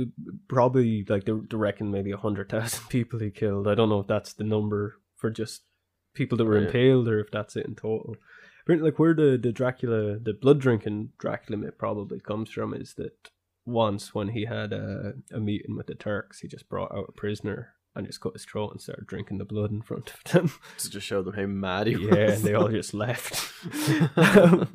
[0.48, 3.68] probably like they, they reckon maybe a hundred thousand people he killed.
[3.68, 5.62] I don't know if that's the number for just
[6.14, 6.66] people that were Oh, yeah.
[6.66, 8.16] impaled or if that's it in total.
[8.66, 12.94] But like where the the Dracula, the blood drinking Dracula myth probably comes from is
[12.94, 13.30] that
[13.64, 17.12] once when he had a, a meeting with the Turks, he just brought out a
[17.12, 20.52] prisoner and just cut his throat and started drinking the blood in front of them.
[20.78, 22.06] To just show them how mad he was.
[22.06, 23.52] Yeah, and they all just left.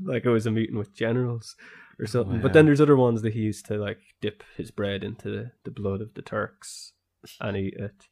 [0.04, 1.56] like it was a meeting with generals
[2.00, 2.42] or something.
[2.42, 5.72] But then there's other ones that he used to like dip his bread into the
[5.72, 6.94] blood of the Turks
[7.40, 8.08] and eat it.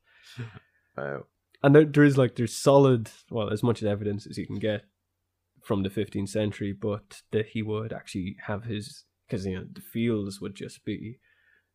[0.95, 1.25] Wow.
[1.63, 4.83] And there, there is like there's solid, well, as much evidence as you can get
[5.69, 9.81] from the 15th century, but that he would actually have his because you know the
[9.95, 11.19] fields would just be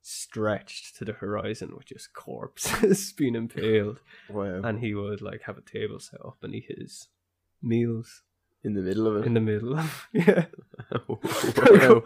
[0.02, 4.60] stretched to the horizon with just corpses being impaled, Wow.
[4.64, 7.06] and he would like have a table set up and eat his
[7.62, 8.22] meals
[8.64, 9.26] in the middle of it.
[9.26, 10.46] in the middle of yeah
[11.06, 12.02] wow.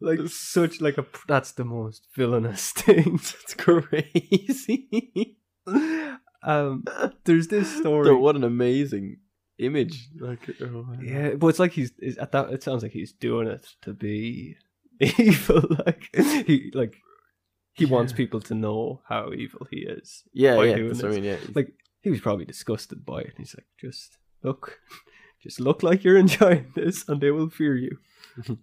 [0.00, 5.36] like such like a that's the most villainous thing That's crazy.
[6.42, 6.84] um
[7.24, 9.18] there's this story Though, what an amazing
[9.60, 10.08] image.
[10.18, 13.46] Like, oh, yeah but it's like he's is at that it sounds like he's doing
[13.46, 14.56] it to be
[15.00, 16.96] evil like he like
[17.72, 20.76] he wants people to know how evil he is yeah, by yeah.
[20.76, 21.36] doing I mean, yeah.
[21.54, 24.80] like he was probably disgusted by it he's like just look
[25.42, 27.98] just look like you're enjoying this and they will fear you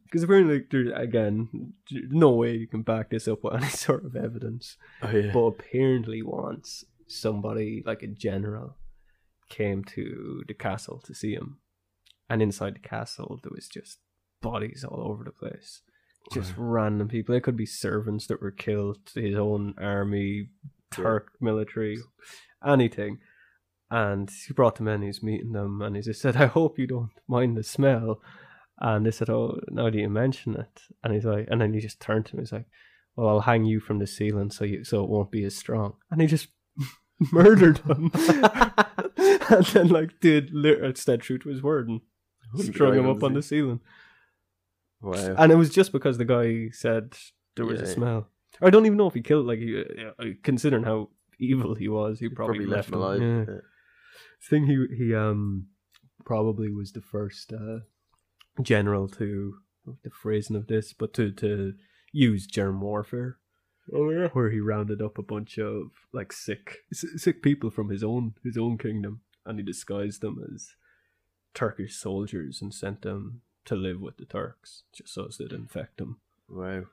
[0.06, 4.16] because apparently there again no way you can back this up with any sort of
[4.16, 5.32] evidence oh, yeah.
[5.34, 8.76] but apparently once somebody like a general
[9.50, 11.60] came to the castle to see him.
[12.30, 14.00] And inside the castle there was just
[14.42, 15.82] bodies all over the place.
[16.34, 17.34] Just random people.
[17.36, 20.50] It could be servants that were killed his own army
[20.98, 21.04] Yeah.
[21.04, 21.98] turk military
[22.66, 23.20] anything.
[23.90, 26.88] And he brought them in he's meeting them and he just said i hope you
[26.88, 28.22] don't mind the smell.
[28.80, 30.82] And they said oh now that you mention it.
[31.04, 32.66] And he's like and then he just turned to him he's like
[33.16, 35.94] well i'll hang you from the ceiling so you so it won't be as strong.
[36.12, 36.50] And he just
[37.32, 38.12] murdered him,
[39.18, 42.02] and then like did literally stayed true to his word and
[42.58, 43.80] strung him up on the ceiling.
[45.02, 45.36] Wow.
[45.38, 47.16] And it was just because the guy said
[47.56, 47.94] there was a Yeah.
[47.94, 48.28] smell.
[48.62, 49.46] I don't even know if he killed.
[49.46, 49.84] Like, he,
[50.20, 51.10] uh, considering how
[51.40, 53.22] evil he was, he probably, left, him alive.
[53.22, 53.46] Yeah.
[53.48, 53.60] Yeah.
[54.50, 55.68] thing he he um
[56.26, 57.80] probably was the first uh,
[58.62, 59.56] general to
[60.04, 61.74] the phrasing of this, but to to
[62.12, 63.38] use germ warfare.
[63.94, 68.04] Oh yeah, where he rounded up a bunch of like sick sick people from his
[68.04, 70.76] own his own kingdom, and he disguised them as
[71.54, 75.98] Turkish soldiers and sent them to live with the Turks, just so as they'd infect
[75.98, 76.20] them.
[76.50, 76.84] Wow.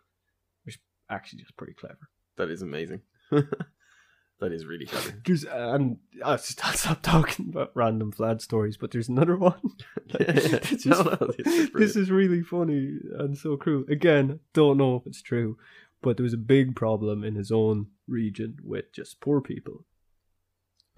[0.65, 0.79] Which
[1.11, 2.09] actually, just pretty clever.
[2.37, 3.03] That is amazing.
[3.31, 5.21] that is really clever.
[5.25, 9.61] There's and I'll, just, I'll stop talking about random Vlad stories, but there's another one.
[10.09, 13.85] It's No, just- no, this is this is really funny and so cruel.
[13.89, 15.57] Again, don't know if it's true,
[16.05, 19.87] but there was a big problem in his own region with just poor people,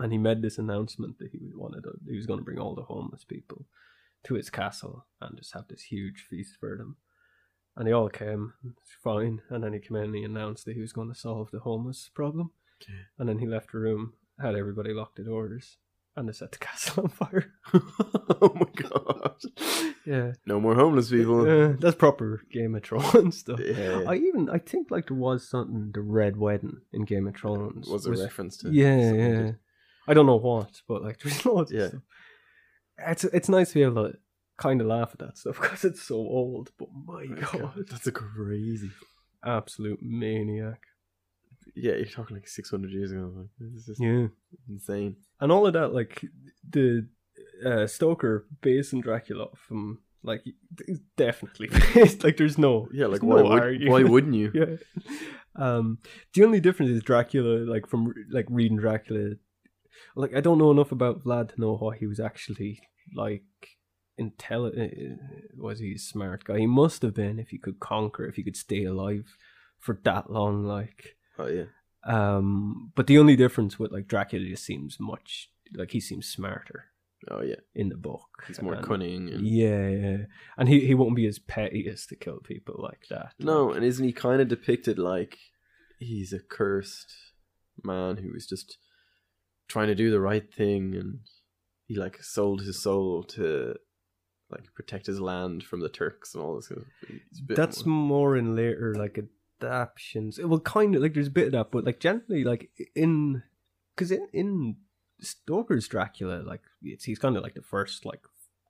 [0.01, 2.75] and he made this announcement that he wanted to, he was going to bring all
[2.75, 3.67] the homeless people
[4.25, 6.97] to his castle and just have this huge feast for them.
[7.77, 8.55] And they all came,
[9.03, 9.43] fine.
[9.49, 11.61] And then he came in and he announced that he was going to solve the
[11.61, 12.51] homeless problem.
[13.19, 15.77] And then he left the room, had everybody lock the doors,
[16.17, 17.53] and they set the castle on fire.
[17.75, 19.37] oh my god.
[20.07, 21.41] Yeah, No more homeless people.
[21.49, 23.61] uh, that's proper Game of Thrones stuff.
[23.61, 24.03] Yeah.
[24.07, 27.89] I even I think like there was something the Red Wedding in Game of Thrones
[27.89, 29.51] was a reference to yeah yeah.
[30.09, 31.73] I don't know what, but like there's loads.
[31.73, 31.83] Yeah.
[31.83, 32.03] Of stuff.
[33.09, 34.19] It's it's nice to be able to
[34.59, 36.71] kind of laugh at that stuff because it's so old.
[36.79, 38.91] But my Oh my god, God, that's a crazy.
[39.45, 40.81] absolute maniac.
[41.77, 43.33] Yeah, you're talking like 600 years ago.
[43.37, 44.29] Like, this is Yeah,
[44.69, 45.17] insane.
[45.41, 46.25] and all of that like
[46.69, 47.07] the
[47.65, 50.43] uh, Stoker on Dracula from like
[51.17, 52.25] definitely based.
[52.25, 54.51] like there's no Yeah, like why, no would, why wouldn't you?
[54.55, 54.77] yeah.
[55.55, 55.99] Um,
[56.35, 59.35] the only difference is Dracula, like from like reading Dracula,
[60.15, 62.81] like I don't know enough about Vlad to know what he was actually
[63.15, 63.43] like.
[64.19, 65.21] Intelligent
[65.59, 66.59] was he a smart guy?
[66.61, 69.37] He must have been if he could conquer, if he could stay alive
[69.79, 70.65] for that long.
[70.65, 71.65] Like, Oh yeah.
[72.05, 76.87] um, but the only difference with like Dracula just seems much like he seems smarter
[77.31, 77.57] Oh yeah.
[77.75, 78.45] in the book.
[78.47, 79.29] He's more And- cunning.
[79.31, 79.47] And...
[79.47, 80.17] Yeah, yeah,
[80.57, 83.33] and he he won't be as petty as to kill people like that.
[83.39, 85.37] No, Like, and isn't he kind of depicted like
[85.99, 87.13] he's a cursed
[87.83, 88.79] man who is just
[89.69, 91.19] trying to do the right thing and
[91.87, 93.75] he like sold his soul to
[94.51, 96.69] like protect his land from the Turks and all this.
[96.69, 96.85] Kind
[97.51, 99.19] of, that's more- more in later like
[99.61, 100.39] adaptions.
[100.43, 103.43] Well, kind of like there's a bit of that, but like generally like in
[103.95, 104.77] because in in
[105.21, 108.23] Stoker's Dracula, like it's he's kind of like the first like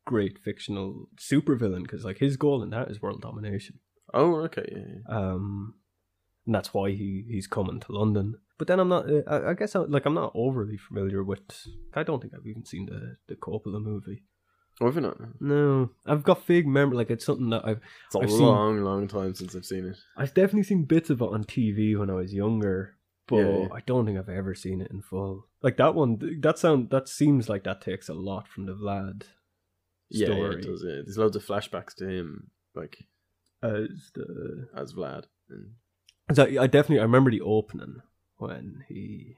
[0.05, 3.81] great fictional supervillain because like his goal in that is world domination.
[4.15, 4.69] oh okay.
[4.71, 4.79] Yeah,
[5.09, 5.19] yeah.
[5.19, 5.75] Um,
[6.47, 8.37] and that's why he he's coming to London.
[8.59, 9.11] But then I'm not.
[9.11, 11.67] uh, I, I guess I, like I'm not overly familiar with.
[11.95, 14.23] I don't think I've even seen the the Coppola movie.
[14.81, 15.17] Oh, have you not?
[15.41, 16.97] No, I've got vague memory.
[16.97, 19.87] Like it's something that I've It's a I've seen- long, long time since I've seen
[19.87, 19.97] it.
[20.17, 22.97] I've definitely seen bits of it on TV when I was younger,
[23.27, 23.69] but Yeah, yeah.
[23.73, 25.47] I don't think I've ever seen it in full.
[25.63, 29.23] Like that one, that sound that seems like that takes a lot from the Vlad
[30.11, 30.85] Yeah, yeah, story it does.
[30.87, 30.95] Yeah.
[31.05, 32.99] There's loads of flashbacks to him, like
[33.63, 34.69] as the.
[34.77, 35.25] as Vlad.
[35.49, 35.71] And
[36.37, 38.03] So I definitely I remember the opening
[38.37, 39.37] when he,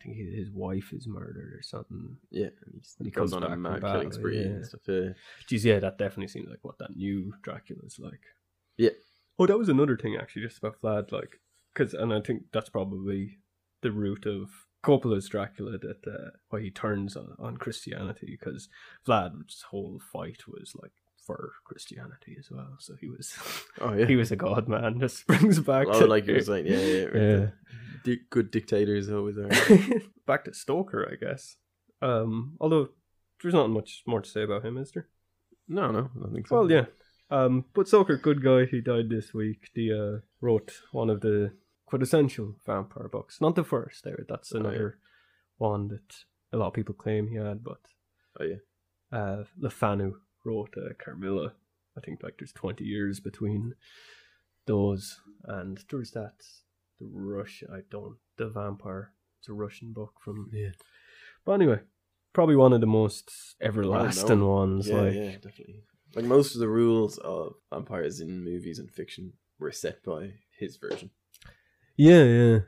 [0.00, 2.16] I think his wife is murdered or something.
[2.30, 4.46] yeah, and he's, When he he goes comes on a mad killing spree yeah.
[4.46, 4.80] and stuff.
[4.86, 5.10] Yeah.
[5.46, 8.20] Geez, yeah, that definitely seems like what that new Dracula's like.
[8.76, 8.90] Yeah.
[9.38, 11.40] Oh, that was another thing actually, just about Vlad, like,
[11.72, 13.38] because, and I think that's probably
[13.82, 14.50] the root of
[14.82, 18.68] Coppola's Dracula that uh, why he turns on, on Christianity, because
[19.06, 20.92] Vlad's whole fight was like
[21.36, 22.76] for Christianity as well.
[22.78, 23.34] So he was,
[23.80, 24.06] Oh yeah.
[24.06, 24.98] he was a god man.
[25.00, 27.46] Just brings back Oh, to like you were saying, yeah, yeah, Yeah.
[28.04, 29.48] di- good dictators always are.
[30.26, 31.56] back to Stoker, I guess.
[32.02, 32.88] Um, although
[33.42, 35.08] there's not much more to say about him, is there?
[35.68, 36.56] No, no, I think so.
[36.56, 36.86] Well, yeah.
[37.30, 38.64] Um, but Stoker, good guy.
[38.66, 39.68] He died this week.
[39.74, 41.52] He uh, wrote one of the
[41.86, 43.40] quintessential vampire books.
[43.40, 44.24] Not the first, there.
[44.28, 44.66] That's Oh, yeah.
[44.68, 44.98] another
[45.58, 46.10] one that
[46.52, 47.62] a lot of people claim he had.
[47.62, 47.78] But
[48.40, 48.56] Oh yeah.
[49.18, 50.14] uh, Le Fanu
[50.44, 51.52] wrote uh, Carmilla.
[51.96, 53.74] I think like there's 20 years between
[54.66, 55.20] those.
[55.44, 56.34] And there's that
[56.98, 57.62] the Rush.
[57.72, 59.12] I don't the vampire.
[59.40, 60.50] It's a Russian book from.
[60.52, 60.70] Yeah.
[61.44, 61.80] But anyway,
[62.32, 64.88] probably one of the most everlasting ones.
[64.88, 65.84] Yeah, like yeah, definitely.
[66.14, 70.76] Like most of the rules of vampires in movies and fiction were set by his
[70.76, 71.10] version.
[71.96, 72.58] Yeah, yeah,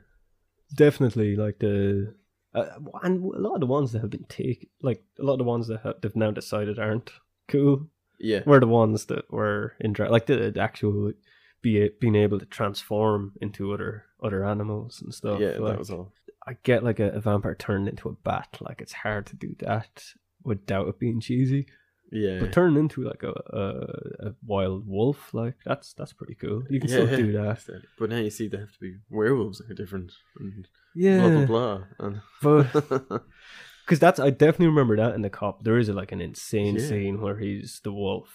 [0.75, 1.35] definitely.
[1.35, 2.15] Like the
[2.55, 2.65] uh,
[3.03, 5.43] and a lot of the ones that have been taken, like a lot of the
[5.43, 7.11] ones that have, they've now decided aren't
[7.47, 7.87] cool,
[8.19, 8.41] Yeah.
[8.45, 11.13] were the ones that were in dra- like the, the actual
[11.61, 15.39] be being able to transform into other other animals and stuff.
[15.39, 16.11] yeah, like, that was all.
[16.45, 18.57] I get like a, a vampire turned into a bat.
[18.59, 20.03] Like it's hard to do that
[20.43, 21.67] without it being cheesy.
[22.11, 22.41] Yeah.
[22.41, 26.63] But turning into like a, a a wild wolf, like that's that's pretty cool.
[26.69, 27.63] You can yeah, still do that.
[27.97, 30.11] But now you see they have to be werewolves are different.
[30.39, 31.83] And Yeah, blah blah blah.
[31.99, 33.23] And but
[33.85, 35.63] because that's I definitely remember that in the cop.
[35.63, 36.87] There is like an insane Yeah.
[36.87, 38.29] scene where he's the wolf.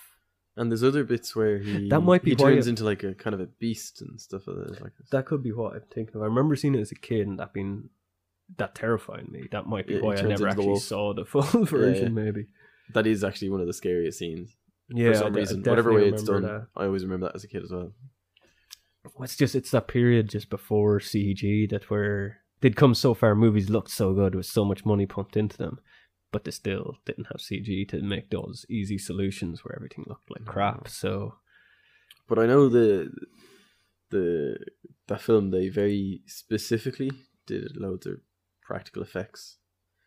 [0.56, 3.14] and there's other bits where he That might be he turns it- into like a
[3.14, 4.82] kind of a beast and stuff like that.
[4.82, 6.22] Like That could be what I'm thinking of.
[6.22, 7.90] I remember seeing it as a kid and that being
[8.56, 9.46] that terrifying me.
[9.52, 12.14] That might be Yeah, why I never into the actually saw the full version.
[12.14, 12.46] Maybe.
[12.94, 14.56] that is actually one of the scariest scenes.
[14.90, 17.44] Yeah, for some I reason, whatever way it's done, remember I always remember that as
[17.44, 17.92] a kid as well.
[19.20, 23.34] It's just it's that period just before CG that where they'd come so far.
[23.34, 25.78] Movies looked so good with so much money pumped into them,
[26.32, 30.44] but they still didn't have CG to make those easy solutions where everything looked like
[30.44, 30.88] crap.
[30.88, 31.34] So
[32.28, 33.10] But I know the
[34.10, 34.56] the
[35.08, 37.10] that film they very specifically
[37.46, 38.20] did loads of
[38.62, 39.56] practical effects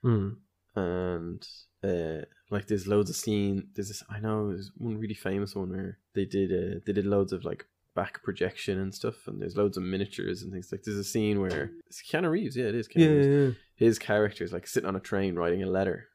[0.02, 0.30] hmm.
[0.76, 1.48] and
[1.84, 5.70] uh like there's loads of scene there's this I know there's one really famous one
[5.70, 7.66] where they did uh they did loads of like
[7.96, 11.42] back projection and stuff and there's loads of miniatures and things like there's a scene
[11.42, 13.28] where it's Keanu Reeves yeah it is Keanu yeah, Reeves.
[13.28, 13.86] yeah.
[13.86, 16.08] his character is like sitting on a train writing a letter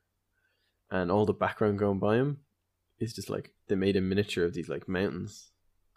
[0.90, 2.38] and all the background going by him
[2.98, 5.50] is just like they made a miniature of these like mountains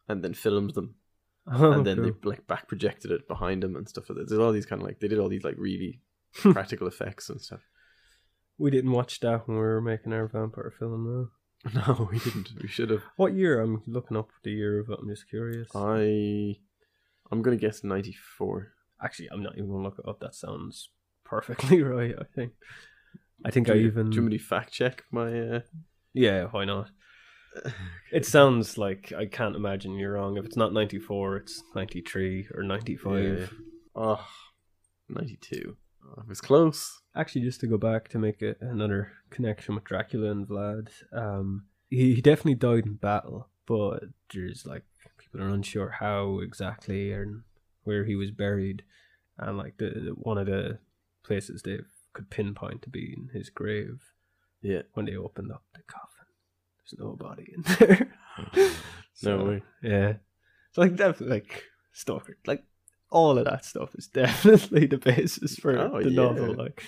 [0.09, 0.95] and then filmed them
[1.51, 2.05] Oh, and then cool.
[2.05, 4.29] they like back projected it behind him and stuff like that.
[4.29, 6.01] There's all these kind of like they did all these like really
[6.33, 7.61] practical effects and stuff.
[8.59, 11.05] we didn't watch that when we were making our vampire film.
[11.05, 11.29] though.
[11.73, 12.49] No, we didn't.
[12.61, 13.03] We should have.
[13.17, 13.59] What year?
[13.61, 14.97] I'm looking up the year of it.
[15.01, 15.67] I'm just curious.
[15.75, 16.55] I
[17.31, 18.73] I'm gonna guess ninety four.
[19.03, 20.19] Actually, I'm not even gonna look it up.
[20.21, 20.89] That sounds
[21.25, 22.15] perfectly right.
[22.17, 22.53] I think.
[23.45, 24.09] I think I Do you even.
[24.09, 25.37] want me to fact check my?
[25.49, 25.59] uh
[26.13, 26.91] Yeah, why not?
[28.11, 30.37] It sounds like I can't imagine you're wrong.
[30.37, 33.53] If it's not 94, it's 93 or 95.
[33.95, 34.25] Oh,
[35.09, 35.75] 92.
[36.05, 36.98] Oh, it was close.
[37.15, 41.65] Actually, just to go back to make a, another connection with Dracula and Vlad, um,
[41.89, 44.03] he, he definitely died in battle, but
[44.33, 44.83] there's like
[45.17, 47.41] people are unsure how exactly and
[47.83, 48.83] where he was buried,
[49.37, 50.79] and like the the- one of the
[51.23, 51.79] places they
[52.13, 54.01] could pinpoint to be in his grave
[54.61, 54.81] Yeah.
[54.93, 56.25] when they opened up the coffin.
[56.79, 58.07] There's nobody in there.
[59.23, 59.63] No way.
[59.83, 60.13] Yeah.
[60.71, 62.37] So like definitely like Stoker.
[62.45, 62.63] Like
[63.11, 66.21] all of that stuff is definitely the basis for Oh, the yeah.
[66.23, 66.53] novel.
[66.55, 66.83] Like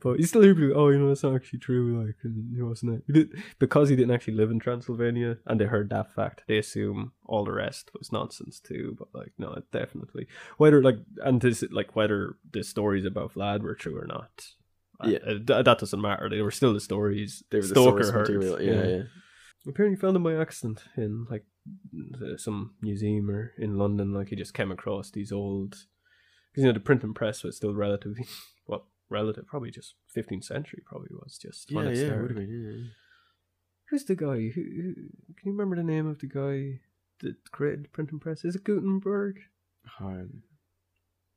[0.00, 2.04] but you still people, oh, you know, that's not actually true.
[2.04, 3.02] Like, he wasn't it?
[3.06, 6.42] He did, because he didn't actually live in Transylvania, and they heard that fact.
[6.48, 8.96] They assume all the rest was nonsense too.
[8.98, 13.60] But like, no, it definitely whether like and this like whether the stories about Vlad
[13.62, 14.46] were true or not.
[15.04, 15.18] Yeah.
[15.24, 16.28] uh, th- that doesn't matter.
[16.28, 17.44] They were still the stories.
[17.50, 18.28] They were the Stoker source heard.
[18.30, 18.60] material.
[18.60, 19.02] Yeah, yeah.
[19.68, 21.44] Apparently found him by accident in like
[22.38, 24.12] some museum or in London.
[24.14, 25.72] Like he just came across these old,
[26.50, 28.26] because you know the printing press was still relatively
[28.66, 30.82] well relative, probably just 15th century.
[30.86, 32.22] Probably was just Yeah, it yeah, started.
[32.22, 32.90] would have been.
[33.90, 34.48] Who's the guy?
[34.54, 34.94] Who, who
[35.36, 36.80] can you remember the name of the guy
[37.20, 38.44] that created the printing press?
[38.44, 39.36] Is it Gutenberg?
[39.84, 39.90] Yeah.
[39.98, 40.42] Hard.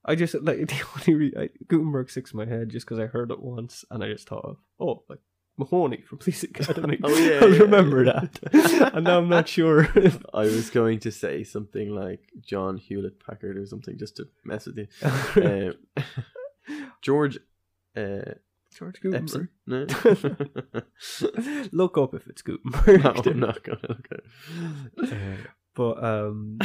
[0.04, 3.06] I just like the only re- I, Gutenberg sticks in my head just because I
[3.06, 5.20] heard it once and I just thought of oh like
[5.62, 6.98] Mahoney from Police Academy.
[7.04, 8.26] Oh, yeah, I yeah, remember yeah.
[8.52, 9.88] that, and now I'm not sure.
[9.96, 14.28] if I was going to say something like John Hewlett Packard or something just to
[14.44, 14.88] mess with you.
[15.36, 15.74] Um,
[17.02, 17.38] George
[17.96, 18.34] uh,
[18.74, 19.02] George?
[19.02, 19.50] Gutenberg.
[19.68, 19.86] No.
[21.72, 23.04] Look up if it's Gutenberg.
[23.04, 25.14] no, I'm not gonna look it.
[25.14, 26.60] Uh, But um,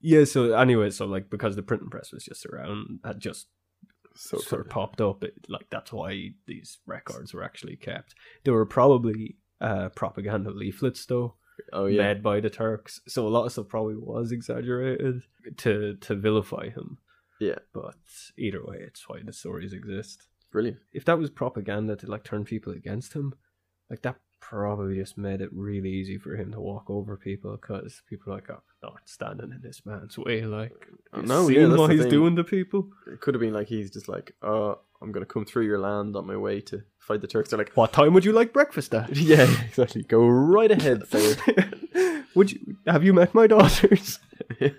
[0.00, 0.24] yeah.
[0.24, 3.46] So anyway, so like because the printing press was just around, had just
[4.16, 5.22] so sort of popped up.
[5.22, 8.14] It, like that's why these records were actually kept.
[8.44, 11.34] They were probably uh, propaganda leaflets, though,
[11.72, 12.02] Oh yeah.
[12.02, 13.00] made by the Turks.
[13.06, 15.22] So a lot of stuff probably was exaggerated
[15.58, 16.98] to to vilify him.
[17.40, 17.58] Yeah.
[17.72, 17.94] But
[18.38, 20.26] either way, it's why the stories exist.
[20.52, 20.78] Brilliant.
[20.92, 23.34] If that was propaganda to like turn people against him,
[23.90, 28.02] like that probably just made it really easy for him to walk over people because
[28.08, 30.42] people are like, oh, not standing in this man's way.
[30.42, 32.10] Like, uh, you've no, yeah, what he's thing.
[32.10, 32.88] doing to people.
[33.06, 36.16] It could have been like he's just like, oh, I'm gonna come through your land
[36.16, 37.50] on my way to fight the Turks.
[37.50, 39.14] They're like, What time would you like breakfast at?
[39.16, 40.02] yeah, exactly.
[40.02, 41.36] Go right ahead, sir.
[42.34, 44.20] would you have you met my daughters?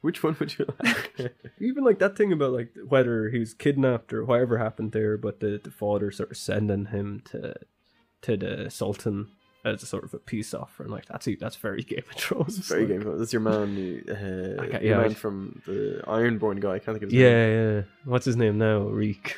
[0.00, 1.34] Which one would you like?
[1.60, 5.40] Even like that thing about like whether he was kidnapped or whatever happened there, but
[5.40, 7.54] the, the father sort of sending him to
[8.22, 9.28] to the Sultan
[9.64, 12.58] as a sort of a peace offer, and like that's that's very Game of Thrones.
[12.58, 13.18] It's very like, game.
[13.18, 14.04] That's your man.
[14.08, 14.12] Uh,
[14.62, 16.74] Okay, your yeah, man from the Ironborn guy.
[16.74, 17.22] I can't think of his name.
[17.22, 17.82] Yeah, yeah.
[18.04, 18.80] What's his name now?
[18.80, 19.36] Reek.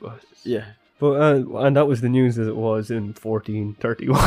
[0.00, 0.64] But, Yeah.
[0.98, 4.18] but uh, and that was the news as it was in 1431.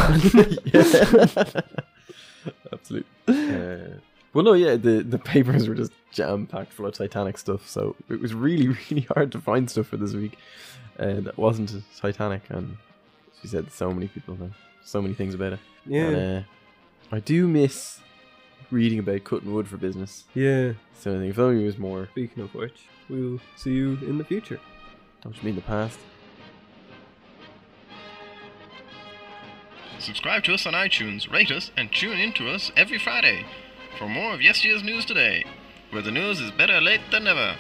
[2.72, 3.10] Absolutely.
[3.28, 3.97] Uh,
[4.34, 7.68] well, no, yeah, the, the papers were just jam packed full of Titanic stuff.
[7.68, 10.38] So it was really, really hard to find stuff for this week
[10.99, 12.43] uh, that wasn't Titanic.
[12.49, 12.78] And
[13.42, 14.52] she said so many people know
[14.84, 15.60] so many things about it.
[15.86, 16.48] Yeah, And, uh,
[17.12, 18.00] I do miss
[18.72, 20.26] reading about cutting wood for business.
[20.34, 20.74] yeah.
[21.00, 22.74] So I think if only it was more, Speaking of which,
[23.10, 24.60] we'll see you in the future.
[25.24, 25.98] don't you mean the past?
[30.00, 33.46] Subscribe to us on iTunes, rate us, and tune in to us every Friday
[33.98, 35.44] for more of yesterday's news today,
[35.92, 37.56] where the news is better late than never.